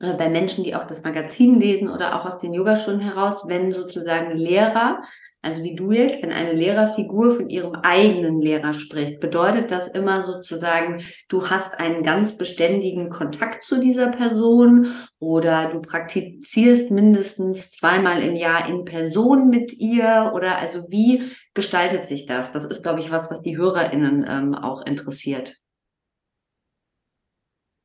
[0.00, 3.72] äh, bei Menschen, die auch das Magazin lesen oder auch aus den Yogastunden heraus, wenn
[3.72, 5.02] sozusagen Lehrer
[5.46, 10.22] also wie du jetzt, wenn eine Lehrerfigur von ihrem eigenen Lehrer spricht, bedeutet das immer
[10.22, 18.22] sozusagen, du hast einen ganz beständigen Kontakt zu dieser Person oder du praktizierst mindestens zweimal
[18.22, 22.50] im Jahr in Person mit ihr oder also wie gestaltet sich das?
[22.50, 25.56] Das ist, glaube ich, was, was die HörerInnen ähm, auch interessiert.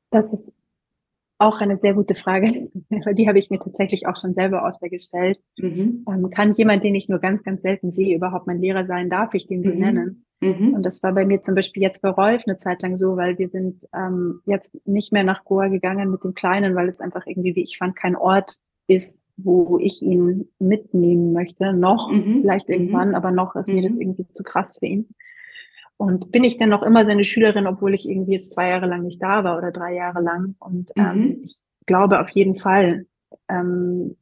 [0.10, 0.52] Das ist
[1.42, 2.70] auch eine sehr gute Frage.
[3.14, 5.40] Die habe ich mir tatsächlich auch schon selber öfter gestellt.
[5.58, 6.06] Mhm.
[6.08, 9.10] Ähm, kann jemand, den ich nur ganz, ganz selten sehe, überhaupt mein Lehrer sein?
[9.10, 9.80] Darf ich den so mhm.
[9.80, 10.26] nennen?
[10.42, 10.74] Mhm.
[10.74, 13.38] Und das war bei mir zum Beispiel jetzt bei Rolf eine Zeit lang so, weil
[13.38, 17.26] wir sind ähm, jetzt nicht mehr nach Goa gegangen mit dem Kleinen, weil es einfach
[17.28, 18.56] irgendwie, wie ich fand, kein Ort
[18.88, 21.74] ist, wo ich ihn mitnehmen möchte.
[21.74, 22.42] Noch, mhm.
[22.42, 22.74] vielleicht mhm.
[22.74, 24.02] irgendwann, aber noch ist mir das mhm.
[24.02, 25.10] irgendwie zu krass für ihn.
[26.02, 29.04] Und bin ich dann noch immer seine Schülerin, obwohl ich irgendwie jetzt zwei Jahre lang
[29.04, 30.56] nicht da war oder drei Jahre lang?
[30.58, 31.42] Und ähm, mhm.
[31.44, 33.06] ich glaube auf jeden Fall,
[33.48, 34.18] ähm,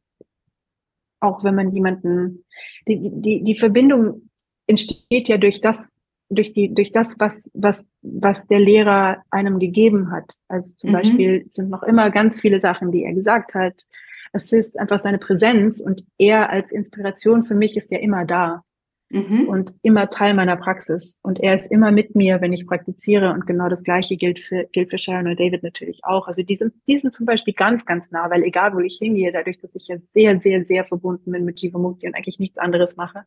[1.21, 2.43] auch wenn man jemanden,
[2.85, 4.29] die, die, die Verbindung
[4.67, 5.89] entsteht ja durch das,
[6.27, 10.33] durch die, durch das, was, was, was der Lehrer einem gegeben hat.
[10.49, 10.95] Also zum mhm.
[10.95, 13.85] Beispiel sind noch immer ganz viele Sachen, die er gesagt hat.
[14.33, 18.65] Es ist einfach seine Präsenz und er als Inspiration für mich ist ja immer da
[19.09, 19.47] mhm.
[19.47, 21.19] und immer Teil meiner Praxis.
[21.23, 23.31] Und er ist immer mit mir, wenn ich praktiziere.
[23.33, 26.27] Und genau das Gleiche gilt für, gilt für Sharon und David natürlich auch.
[26.27, 29.31] Also die sind, die sind zum Beispiel ganz, ganz nah, weil egal wo ich hingehe,
[29.31, 32.95] dadurch, dass ich ja sehr, sehr, sehr verbunden bin mit Jivamukti und eigentlich nichts anderes
[32.95, 33.23] mache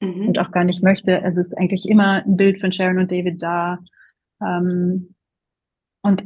[0.00, 0.28] mhm.
[0.28, 3.42] und auch gar nicht möchte, also ist eigentlich immer ein Bild von Sharon und David
[3.42, 3.78] da.
[4.40, 5.14] Ähm,
[6.02, 6.22] und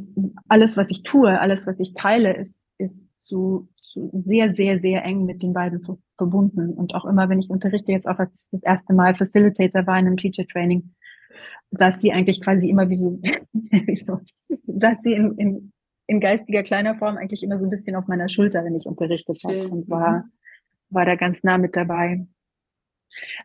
[0.49, 5.03] alles, was ich tue, alles, was ich teile, ist, ist zu, zu sehr, sehr, sehr
[5.05, 5.81] eng mit den beiden
[6.19, 6.73] verbunden.
[6.73, 10.05] Und auch immer, wenn ich unterrichte, jetzt auch als das erste Mal Facilitator war in
[10.05, 10.93] einem Teacher Training,
[11.71, 13.19] saß sie eigentlich quasi immer wie so,
[13.53, 14.19] wie so
[14.67, 15.71] saß sie in, in,
[16.05, 19.41] in geistiger kleiner Form eigentlich immer so ein bisschen auf meiner Schulter, wenn ich unterrichtet
[19.43, 20.31] habe und war, mhm.
[20.89, 22.27] war da ganz nah mit dabei.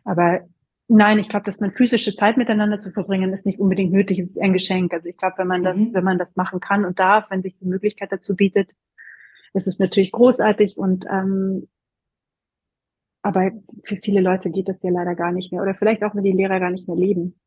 [0.03, 0.41] Aber
[0.87, 4.19] Nein, ich glaube, dass man physische Zeit miteinander zu verbringen, ist nicht unbedingt nötig.
[4.19, 4.93] Es ist ein Geschenk.
[4.93, 5.93] Also ich glaube, wenn man das, mhm.
[5.95, 8.75] wenn man das machen kann und darf, wenn sich die Möglichkeit dazu bietet,
[9.55, 11.67] ist es natürlich großartig und ähm,
[13.25, 13.49] aber
[13.83, 15.63] für viele Leute geht das ja leider gar nicht mehr.
[15.63, 17.39] Oder vielleicht auch, wenn die Lehrer gar nicht mehr leben.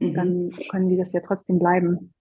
[0.00, 0.14] Mhm.
[0.14, 2.12] Dann können die das ja trotzdem bleiben.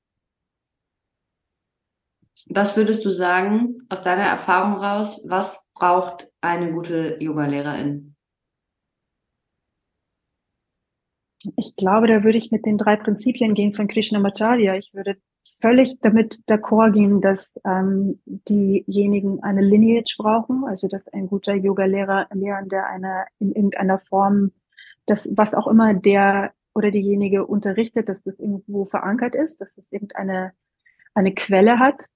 [2.50, 8.16] Was würdest du sagen, aus deiner Erfahrung raus, was braucht eine gute Yoga-Lehrerin?
[11.58, 14.76] Ich glaube, da würde ich mit den drei Prinzipien gehen von Krishnamacharya.
[14.76, 15.18] Ich würde
[15.64, 22.28] völlig damit d'accord gehen, dass ähm, diejenigen eine Lineage brauchen, also dass ein guter Yoga-Lehrer,
[22.34, 24.51] Lehrender eine in irgendeiner Form,
[25.05, 29.89] das was auch immer der oder diejenige unterrichtet, dass das irgendwo verankert ist, dass es
[29.93, 30.51] irgendeine
[31.14, 32.07] eine Quelle hat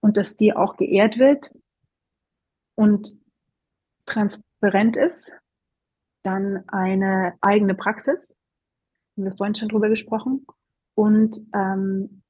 [0.00, 1.50] und dass die auch geehrt wird
[2.74, 3.18] und
[4.06, 5.30] transparent ist.
[6.22, 8.34] Dann eine eigene Praxis,
[9.14, 10.46] haben wir vorhin schon drüber gesprochen,
[10.94, 12.22] und ähm,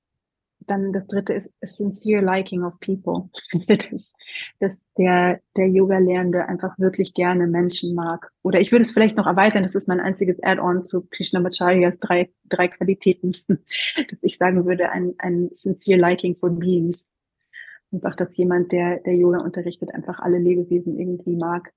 [0.70, 3.30] dann das dritte ist a sincere liking of people.
[3.68, 4.12] dass,
[4.60, 8.30] dass der, der Yoga-Lehrende einfach wirklich gerne Menschen mag.
[8.42, 12.30] Oder ich würde es vielleicht noch erweitern, das ist mein einziges Add-on zu Krishnamacharyas drei,
[12.48, 17.10] drei Qualitäten, dass ich sagen würde, ein, ein sincere liking for beings.
[17.90, 21.72] Einfach, dass jemand, der, der Yoga unterrichtet, einfach alle Lebewesen irgendwie mag.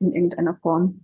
[0.00, 1.03] In irgendeiner Form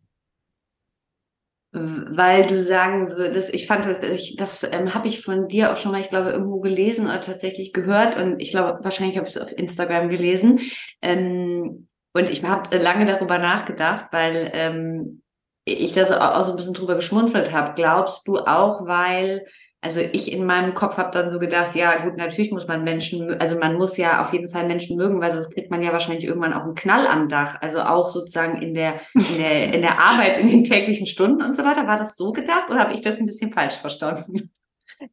[1.73, 5.93] weil du sagen würdest, ich fand das, das ähm, habe ich von dir auch schon
[5.93, 9.41] mal, ich glaube, irgendwo gelesen oder tatsächlich gehört und ich glaube, wahrscheinlich habe ich es
[9.41, 10.61] auf Instagram gelesen.
[11.01, 15.23] Ähm, und ich habe lange darüber nachgedacht, weil ähm,
[15.65, 17.75] ich da so, auch so ein bisschen drüber geschmunzelt habe.
[17.77, 19.47] Glaubst du auch, weil
[19.83, 23.41] also ich in meinem Kopf habe dann so gedacht, ja gut, natürlich muss man Menschen,
[23.41, 26.27] also man muss ja auf jeden Fall Menschen mögen, weil sonst kriegt man ja wahrscheinlich
[26.27, 27.57] irgendwann auch einen Knall am Dach.
[27.63, 31.57] Also auch sozusagen in der, in der, in der Arbeit, in den täglichen Stunden und
[31.57, 31.87] so weiter.
[31.87, 34.51] War das so gedacht oder habe ich das ein bisschen falsch verstanden?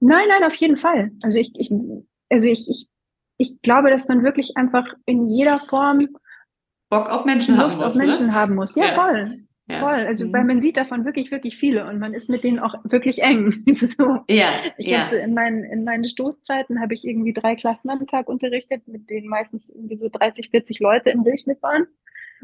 [0.02, 1.12] Nein, nein, auf jeden Fall.
[1.24, 1.72] Also ich, ich
[2.30, 2.88] also ich, ich,
[3.38, 6.10] ich glaube, dass man wirklich einfach in jeder Form
[6.90, 7.94] Bock auf Menschen Lust haben muss.
[7.94, 8.34] auf Menschen ne?
[8.34, 8.76] haben muss.
[8.76, 8.94] Ja, ja.
[8.94, 9.47] voll.
[9.70, 9.82] Ja.
[9.82, 10.34] Voll, also mhm.
[10.34, 13.54] weil man sieht davon wirklich, wirklich viele und man ist mit denen auch wirklich eng.
[13.76, 14.20] so.
[14.30, 14.48] Ja.
[14.78, 15.00] Ich ja.
[15.00, 19.10] habe in meinen, in meinen Stoßzeiten habe ich irgendwie drei Klassen am Tag unterrichtet, mit
[19.10, 21.86] denen meistens irgendwie so 30, 40 Leute im Durchschnitt waren.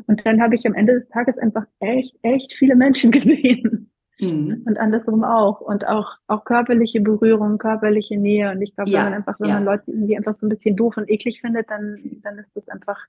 [0.08, 3.90] Und dann habe ich am Ende des Tages einfach echt, echt viele Menschen gesehen.
[4.20, 4.64] Mhm.
[4.66, 5.62] Und andersrum auch.
[5.62, 8.52] Und auch, auch körperliche Berührung, körperliche Nähe.
[8.52, 9.56] Und ich glaube, ja, wenn man einfach, wenn ja.
[9.56, 12.68] man Leute irgendwie einfach so ein bisschen doof und eklig findet, dann, dann ist das
[12.68, 13.00] einfach,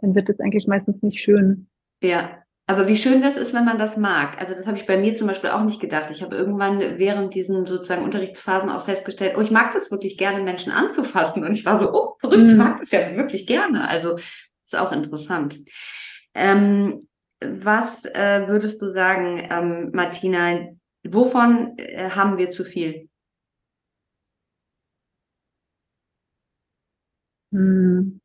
[0.00, 1.68] dann wird das eigentlich meistens nicht schön.
[2.02, 4.38] Ja, aber wie schön das ist, wenn man das mag.
[4.38, 6.10] Also das habe ich bei mir zum Beispiel auch nicht gedacht.
[6.10, 10.42] Ich habe irgendwann während diesen sozusagen Unterrichtsphasen auch festgestellt, oh, ich mag das wirklich gerne,
[10.42, 11.44] Menschen anzufassen.
[11.44, 12.48] Und ich war so, oh, verrückt, mhm.
[12.50, 13.88] ich mag das ja wirklich gerne.
[13.88, 15.58] Also ist auch interessant.
[16.34, 17.08] Ähm,
[17.40, 20.68] was äh, würdest du sagen, ähm, Martina,
[21.04, 23.08] wovon äh, haben wir zu viel?
[27.52, 28.17] Hm.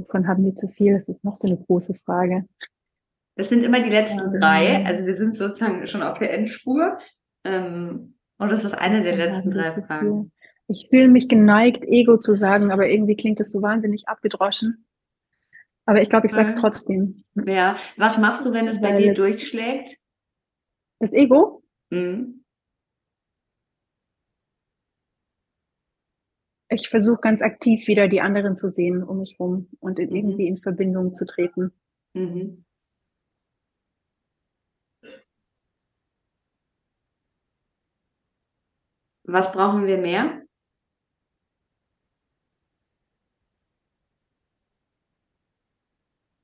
[0.00, 0.98] Wovon haben wir zu viel?
[0.98, 2.46] Das ist noch so eine große Frage.
[3.36, 4.84] Das sind immer die letzten ähm, drei.
[4.84, 6.98] Also wir sind sozusagen schon auf der Endspur.
[7.44, 10.32] Ähm, und das ist eine der letzten drei Fragen.
[10.68, 14.86] Ich fühle mich geneigt, Ego zu sagen, aber irgendwie klingt das so wahnsinnig abgedroschen.
[15.84, 17.24] Aber ich glaube, ich sage es trotzdem.
[17.34, 17.76] Ja.
[17.96, 19.96] Was machst du, wenn es bei dir durchschlägt?
[21.00, 21.62] Das Ego?
[21.90, 22.39] Mhm.
[26.72, 30.16] Ich versuche ganz aktiv wieder die anderen zu sehen um mich herum und in, mhm.
[30.16, 31.72] irgendwie in Verbindung zu treten.
[32.14, 32.64] Mhm.
[39.24, 40.42] Was brauchen wir mehr?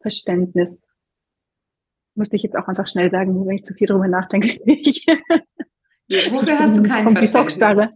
[0.01, 0.85] Verständnis.
[2.15, 4.49] Musste ich jetzt auch einfach schnell sagen, wenn ich zu viel darüber nachdenke.
[6.07, 7.93] ja, wofür hast du kein Verständnis?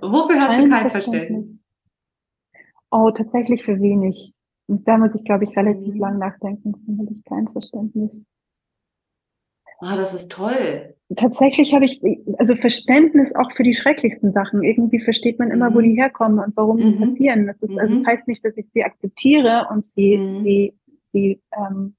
[0.00, 1.46] Wofür hast du kein Verständnis?
[2.90, 4.32] Oh, tatsächlich für wenig.
[4.66, 6.00] Und da muss ich, glaube ich, relativ mhm.
[6.00, 6.74] lang nachdenken.
[6.86, 8.22] Dann habe ich kein Verständnis.
[9.80, 10.94] Ah, das ist toll.
[11.14, 12.02] Tatsächlich habe ich
[12.38, 14.62] also Verständnis auch für die schrecklichsten Sachen.
[14.62, 15.74] Irgendwie versteht man immer, mhm.
[15.74, 16.82] wo die herkommen und warum mhm.
[16.82, 17.46] sie passieren.
[17.46, 18.06] Das ist, also das mhm.
[18.06, 20.36] heißt nicht, dass ich sie akzeptiere und sie, mhm.
[20.36, 20.74] sie
[21.12, 21.96] sie, ähm,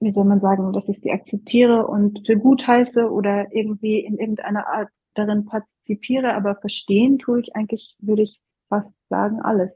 [0.00, 4.18] wie soll man sagen, dass ich sie akzeptiere und für gut heiße oder irgendwie in
[4.18, 8.38] irgendeiner Art darin partizipiere, aber verstehen tue ich eigentlich, würde ich
[8.68, 9.70] fast sagen, alles.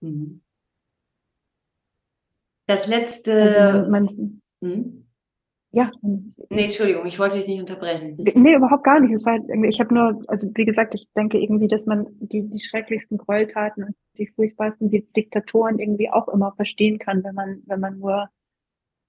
[0.00, 0.42] Mhm.
[2.66, 3.32] Das letzte.
[3.42, 5.04] Also man, man, hm?
[5.74, 5.90] Ja.
[6.02, 8.16] Nee, Entschuldigung, ich wollte dich nicht unterbrechen.
[8.16, 9.12] Nee, überhaupt gar nicht.
[9.12, 12.60] Es war, ich habe nur, also wie gesagt, ich denke irgendwie, dass man die, die
[12.60, 17.80] schrecklichsten Gräueltaten und die furchtbarsten die Diktatoren irgendwie auch immer verstehen kann, wenn man, wenn
[17.80, 18.28] man nur,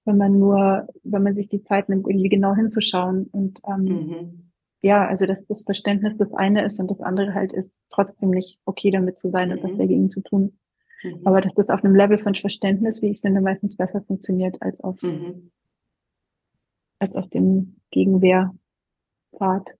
[0.06, 3.28] wenn man nur, wenn man sich die Zeit nimmt, irgendwie genau hinzuschauen.
[3.30, 4.45] Und ähm, mhm.
[4.82, 8.60] Ja, also dass das Verständnis das eine ist und das andere halt ist, trotzdem nicht
[8.64, 9.58] okay damit zu sein mhm.
[9.58, 10.58] und was dagegen zu tun.
[11.02, 11.22] Mhm.
[11.24, 14.80] Aber dass das auf einem Level von Verständnis, wie ich finde, meistens besser funktioniert als
[14.80, 15.50] auf mhm
[16.98, 19.76] als auf dem Gegenwehrpfad.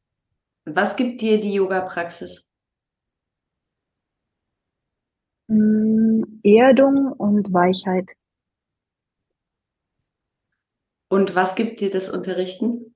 [0.65, 2.45] Was gibt dir die Yoga-Praxis?
[5.49, 8.13] Mm, Erdung und Weichheit.
[11.09, 12.96] Und was gibt dir das Unterrichten?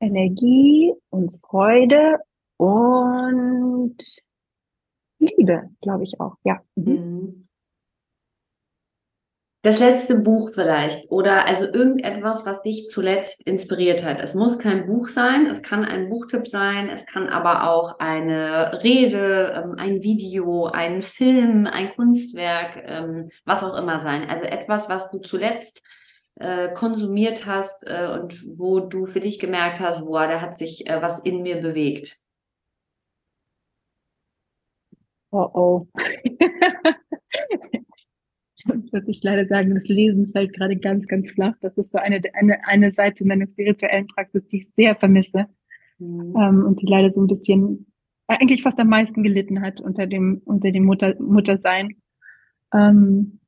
[0.00, 2.18] Energie und Freude
[2.56, 3.96] und
[5.18, 6.60] Liebe, glaube ich auch, ja.
[6.76, 6.92] Mhm.
[6.92, 7.48] mhm.
[9.62, 14.20] Das letzte Buch vielleicht oder also irgendetwas, was dich zuletzt inspiriert hat.
[14.20, 18.84] Es muss kein Buch sein, es kann ein Buchtipp sein, es kann aber auch eine
[18.84, 24.30] Rede, ähm, ein Video, ein Film, ein Kunstwerk, ähm, was auch immer sein.
[24.30, 25.82] Also etwas, was du zuletzt
[26.38, 30.86] äh, konsumiert hast äh, und wo du für dich gemerkt hast, boah, da hat sich
[30.86, 32.18] äh, was in mir bewegt.
[35.30, 35.88] Oh oh.
[38.92, 41.54] muss ich leider sagen, das Lesen fällt gerade ganz, ganz flach.
[41.60, 45.46] Das ist so eine, eine, eine Seite meiner spirituellen Praxis, die ich sehr vermisse.
[45.98, 46.34] Mhm.
[46.36, 47.86] Ähm, und die leider so ein bisschen,
[48.26, 51.96] eigentlich fast am meisten gelitten hat unter dem, unter dem Mutter, Muttersein.
[52.72, 53.40] Ähm,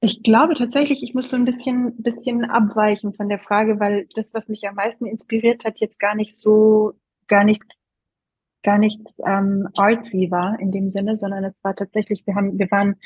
[0.00, 4.32] Ich glaube tatsächlich, ich muss so ein bisschen, bisschen abweichen von der Frage, weil das,
[4.32, 6.92] was mich am meisten inspiriert hat, jetzt gar nicht so,
[7.26, 7.62] gar nicht
[8.62, 12.70] gar nicht ähm, artsy war in dem Sinne, sondern es war tatsächlich, wir haben, wir
[12.70, 12.96] waren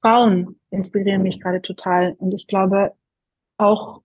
[0.00, 2.92] Frauen inspirieren mich gerade total und ich glaube
[3.58, 4.02] auch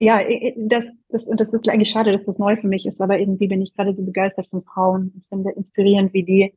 [0.00, 0.20] ja,
[0.56, 3.48] das, das, und das ist eigentlich schade, dass das neu für mich ist, aber irgendwie
[3.48, 5.12] bin ich gerade so begeistert von Frauen.
[5.18, 6.54] Ich finde inspirierend, wie die,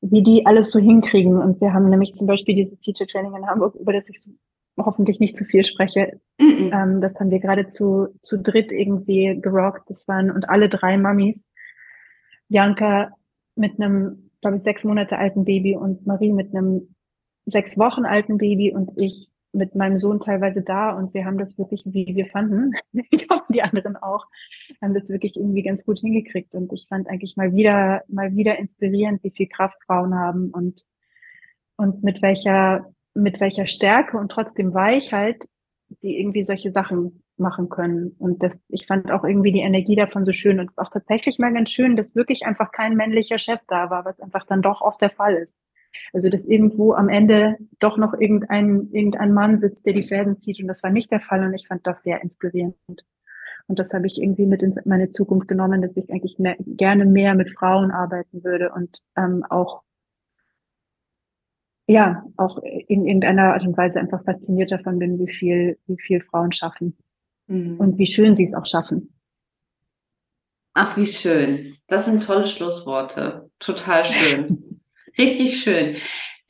[0.00, 1.38] wie die alles so hinkriegen.
[1.38, 4.30] Und wir haben nämlich zum Beispiel dieses Teacher Training in Hamburg, über das ich so
[4.78, 6.20] hoffentlich nicht zu viel spreche.
[6.38, 6.82] Mm -mm.
[6.82, 9.90] Ähm, das haben wir gerade zu, zu dritt irgendwie gerockt.
[9.90, 11.42] Das waren, und alle drei Mummies
[12.48, 13.12] Janka
[13.56, 16.94] mit einem, glaube ich, sechs Monate alten Baby und Marie mit einem
[17.44, 21.58] sechs Wochen alten Baby und ich mit meinem Sohn teilweise da und wir haben das
[21.58, 22.72] wirklich, wie wir fanden,
[23.10, 24.26] ich hoffe die anderen auch,
[24.80, 28.58] haben das wirklich irgendwie ganz gut hingekriegt und ich fand eigentlich mal wieder, mal wieder
[28.58, 30.84] inspirierend, wie viel Kraft Frauen haben und,
[31.76, 35.46] und mit welcher, mit welcher Stärke und trotzdem Weichheit
[36.00, 38.14] sie irgendwie solche Sachen machen können.
[38.18, 41.52] Und das, ich fand auch irgendwie die Energie davon so schön und auch tatsächlich mal
[41.52, 45.00] ganz schön, dass wirklich einfach kein männlicher Chef da war, was einfach dann doch oft
[45.00, 45.54] der Fall ist.
[46.12, 50.60] Also, dass irgendwo am Ende doch noch irgendein, irgendein Mann sitzt, der die Fäden zieht.
[50.60, 51.44] Und das war nicht der Fall.
[51.44, 52.76] Und ich fand das sehr inspirierend.
[53.68, 57.04] Und das habe ich irgendwie mit in meine Zukunft genommen, dass ich eigentlich mehr, gerne
[57.04, 59.82] mehr mit Frauen arbeiten würde und ähm, auch
[61.86, 66.20] ja auch in irgendeiner Art und Weise einfach fasziniert davon bin, wie viel wie viel
[66.22, 66.96] Frauen schaffen
[67.46, 67.76] mhm.
[67.78, 69.12] und wie schön sie es auch schaffen.
[70.72, 71.76] Ach, wie schön.
[71.88, 73.50] Das sind tolle Schlussworte.
[73.58, 74.77] Total schön.
[75.16, 75.96] Richtig schön.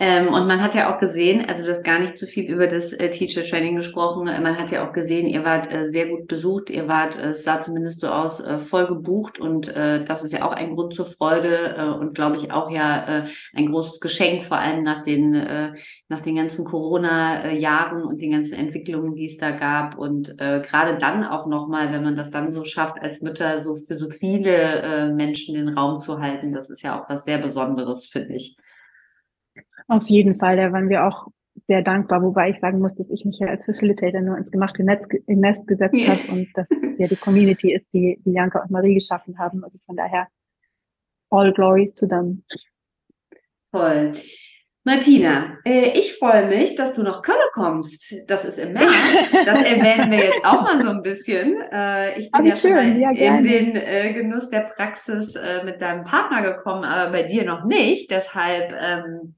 [0.00, 2.68] Ähm, und man hat ja auch gesehen, also du hast gar nicht so viel über
[2.68, 4.26] das äh, Teacher Training gesprochen.
[4.26, 6.70] Man hat ja auch gesehen, ihr wart äh, sehr gut besucht.
[6.70, 9.40] Ihr wart, äh, es sah zumindest so aus, äh, voll gebucht.
[9.40, 12.70] Und äh, das ist ja auch ein Grund zur Freude äh, und glaube ich auch
[12.70, 15.72] ja äh, ein großes Geschenk, vor allem nach den, äh,
[16.08, 19.98] nach den ganzen Corona-Jahren und den ganzen Entwicklungen, die es da gab.
[19.98, 23.74] Und äh, gerade dann auch nochmal, wenn man das dann so schafft, als Mütter so
[23.74, 27.38] für so viele äh, Menschen den Raum zu halten, das ist ja auch was sehr
[27.38, 28.56] Besonderes, finde ich.
[29.88, 31.28] Auf jeden Fall, da waren wir auch
[31.66, 34.84] sehr dankbar, wobei ich sagen muss, dass ich mich ja als Facilitator nur ins gemachte
[34.84, 36.10] Netz, im Nest gesetzt yeah.
[36.10, 39.64] habe und dass es ja die Community ist, die, die Janka und Marie geschaffen haben.
[39.64, 40.28] Also von daher,
[41.30, 42.44] all glories to them.
[43.72, 44.12] Toll.
[44.84, 48.14] Martina, äh, ich freue mich, dass du nach Köln kommst.
[48.26, 49.30] Das ist im März.
[49.44, 51.60] Das erwähnen wir jetzt auch mal so ein bisschen.
[51.70, 56.04] Äh, ich bin ja schon ja, in den äh, Genuss der Praxis äh, mit deinem
[56.04, 58.10] Partner gekommen, aber bei dir noch nicht.
[58.10, 59.34] Deshalb ähm,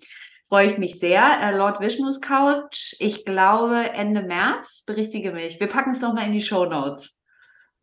[0.51, 1.22] freue ich mich sehr.
[1.40, 5.61] Äh, Lord Vishnus Couch, ich glaube Ende März, berichtige mich.
[5.61, 7.16] Wir packen es nochmal in die Show Notes.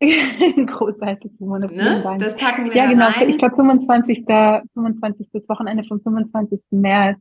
[0.00, 1.66] Großartig, Simone.
[1.66, 2.02] Ne?
[2.02, 2.20] Dank.
[2.20, 3.08] Das packen wir Ja, genau.
[3.08, 3.28] Rein.
[3.28, 4.24] Ich glaube, 25.
[4.26, 5.30] 25.
[5.32, 6.60] Das Wochenende vom 25.
[6.70, 7.18] März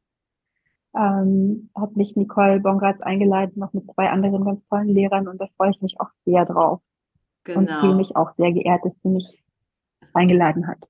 [0.95, 5.47] ähm, hat mich Nicole Bongratz eingeladen, noch mit zwei anderen ganz tollen Lehrern und da
[5.55, 6.81] freue ich mich auch sehr drauf.
[7.45, 7.59] Genau.
[7.59, 9.41] Und fühle mich auch sehr geehrt, dass sie mich
[10.13, 10.85] eingeladen hat.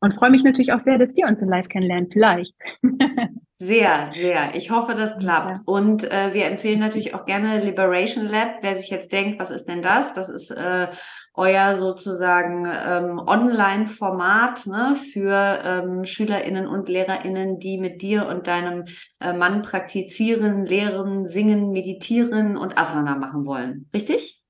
[0.00, 2.54] Und freue mich natürlich auch sehr, dass wir uns in Live kennenlernen, vielleicht.
[3.62, 4.54] Sehr, sehr.
[4.54, 5.58] Ich hoffe, das klappt.
[5.58, 5.62] Ja.
[5.66, 8.54] Und äh, wir empfehlen natürlich auch gerne Liberation Lab.
[8.62, 10.14] Wer sich jetzt denkt, was ist denn das?
[10.14, 10.86] Das ist äh,
[11.34, 18.86] euer sozusagen ähm, Online-Format ne, für ähm, SchülerInnen und LehrerInnen, die mit dir und deinem
[19.20, 23.90] äh, Mann praktizieren, lehren, singen, meditieren und Asana machen wollen.
[23.92, 24.42] Richtig?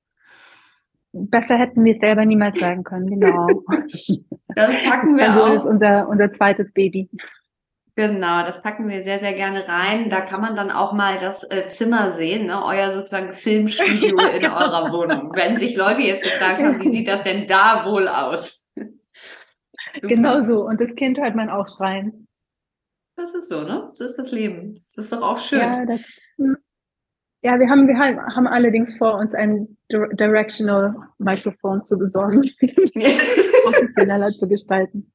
[1.11, 3.45] Besser hätten wir es selber niemals sagen können, genau.
[4.55, 5.47] das packen wir also auch.
[5.49, 7.09] Das ist unser, unser zweites Baby.
[7.95, 10.09] Genau, das packen wir sehr, sehr gerne rein.
[10.09, 12.63] Da kann man dann auch mal das äh, Zimmer sehen, ne?
[12.63, 14.57] euer sozusagen Filmstudio in genau.
[14.57, 15.31] eurer Wohnung.
[15.35, 18.69] Wenn sich Leute jetzt gefragt haben, wie sieht das denn da wohl aus?
[20.01, 20.65] genau so.
[20.65, 22.27] Und das Kind hört man auch schreien.
[23.17, 23.89] Das ist so, ne?
[23.91, 24.85] So ist das Leben.
[24.87, 25.59] Das ist doch auch schön.
[25.59, 26.01] Ja, das,
[26.37, 26.55] hm.
[27.41, 32.41] ja wir, haben, wir haben allerdings vor, uns ein Directional Mikrofon zu besorgen,
[33.63, 35.11] professioneller zu gestalten.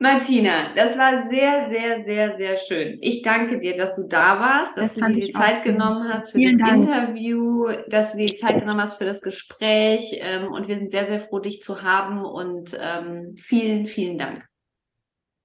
[0.00, 2.98] Martina, das war sehr, sehr, sehr, sehr schön.
[3.00, 6.30] Ich danke dir, dass du da warst, dass das du dir die Zeit genommen hast
[6.30, 6.84] für Vielen das Dank.
[6.84, 10.16] Interview, dass du dir die Zeit genommen hast für das Gespräch.
[10.20, 12.24] Ähm, und wir sind sehr, sehr froh, dich zu haben.
[12.24, 14.46] Und ähm, vielen, vielen Dank.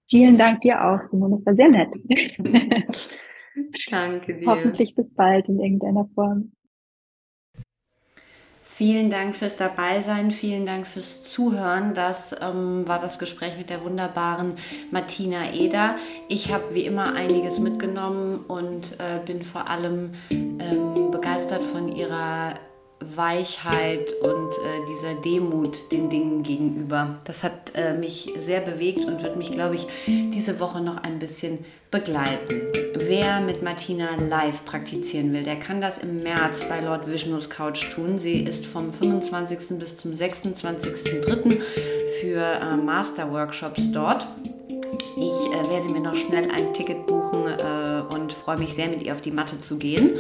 [0.08, 1.32] Vielen Dank dir auch, Simon.
[1.32, 1.90] Das war sehr nett.
[3.90, 4.46] danke dir.
[4.46, 6.52] Hoffentlich bis bald in irgendeiner Form.
[8.76, 11.94] Vielen Dank fürs Dabeisein, vielen Dank fürs Zuhören.
[11.94, 14.58] Das ähm, war das Gespräch mit der wunderbaren
[14.90, 15.96] Martina Eder.
[16.28, 22.56] Ich habe wie immer einiges mitgenommen und äh, bin vor allem ähm, begeistert von ihrer
[23.16, 27.20] Weichheit und äh, dieser Demut den Dingen gegenüber.
[27.26, 31.20] Das hat äh, mich sehr bewegt und wird mich, glaube ich, diese Woche noch ein
[31.20, 32.62] bisschen begleiten.
[32.96, 37.92] Wer mit Martina live praktizieren will, der kann das im März bei Lord Vishnus Couch
[37.94, 38.18] tun.
[38.18, 39.78] Sie ist vom 25.
[39.78, 41.62] bis zum 26.03.
[42.22, 44.28] für äh, Master-Workshops dort.
[45.16, 49.04] Ich äh, werde mir noch schnell ein Ticket buchen äh, und freue mich sehr, mit
[49.04, 50.18] ihr auf die Matte zu gehen.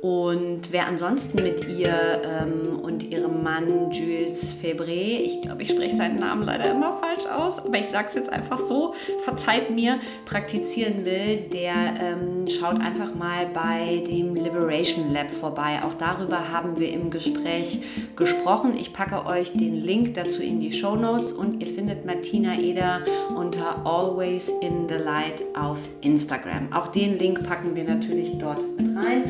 [0.00, 5.96] Und wer ansonsten mit ihr ähm, und ihrem Mann Jules Febré, ich glaube, ich spreche
[5.96, 8.94] seinen Namen leider immer falsch aus, aber ich sage es jetzt einfach so,
[9.24, 15.80] verzeiht mir, praktizieren will, der ähm, schaut einfach mal bei dem Liberation Lab vorbei.
[15.84, 17.80] Auch darüber haben wir im Gespräch
[18.14, 18.76] gesprochen.
[18.78, 23.00] Ich packe euch den Link dazu in die Show Notes und ihr findet Martina Eder
[23.34, 26.72] unter Always in the Light auf Instagram.
[26.72, 29.24] Auch den Link packen wir natürlich dort mit rein.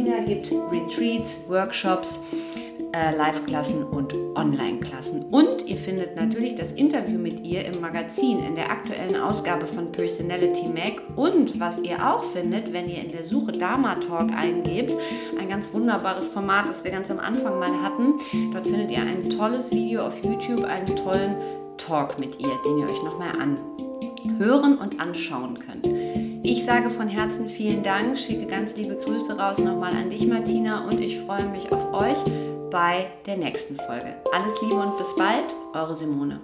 [0.00, 2.20] Martina gibt Retreats, Workshops,
[2.92, 5.26] äh, Live-Klassen und Online-Klassen.
[5.30, 9.92] Und ihr findet natürlich das Interview mit ihr im Magazin in der aktuellen Ausgabe von
[9.92, 11.02] Personality Mag.
[11.16, 14.94] Und was ihr auch findet, wenn ihr in der Suche Dharma Talk eingebt,
[15.38, 18.14] ein ganz wunderbares Format, das wir ganz am Anfang mal hatten.
[18.54, 21.36] Dort findet ihr ein tolles Video auf YouTube, einen tollen
[21.76, 25.86] Talk mit ihr, den ihr euch nochmal anhören und anschauen könnt.
[26.42, 30.86] Ich sage von Herzen vielen Dank, schicke ganz liebe Grüße raus nochmal an dich, Martina,
[30.88, 32.18] und ich freue mich auf euch
[32.70, 34.14] bei der nächsten Folge.
[34.32, 36.40] Alles Liebe und bis bald, eure Simone.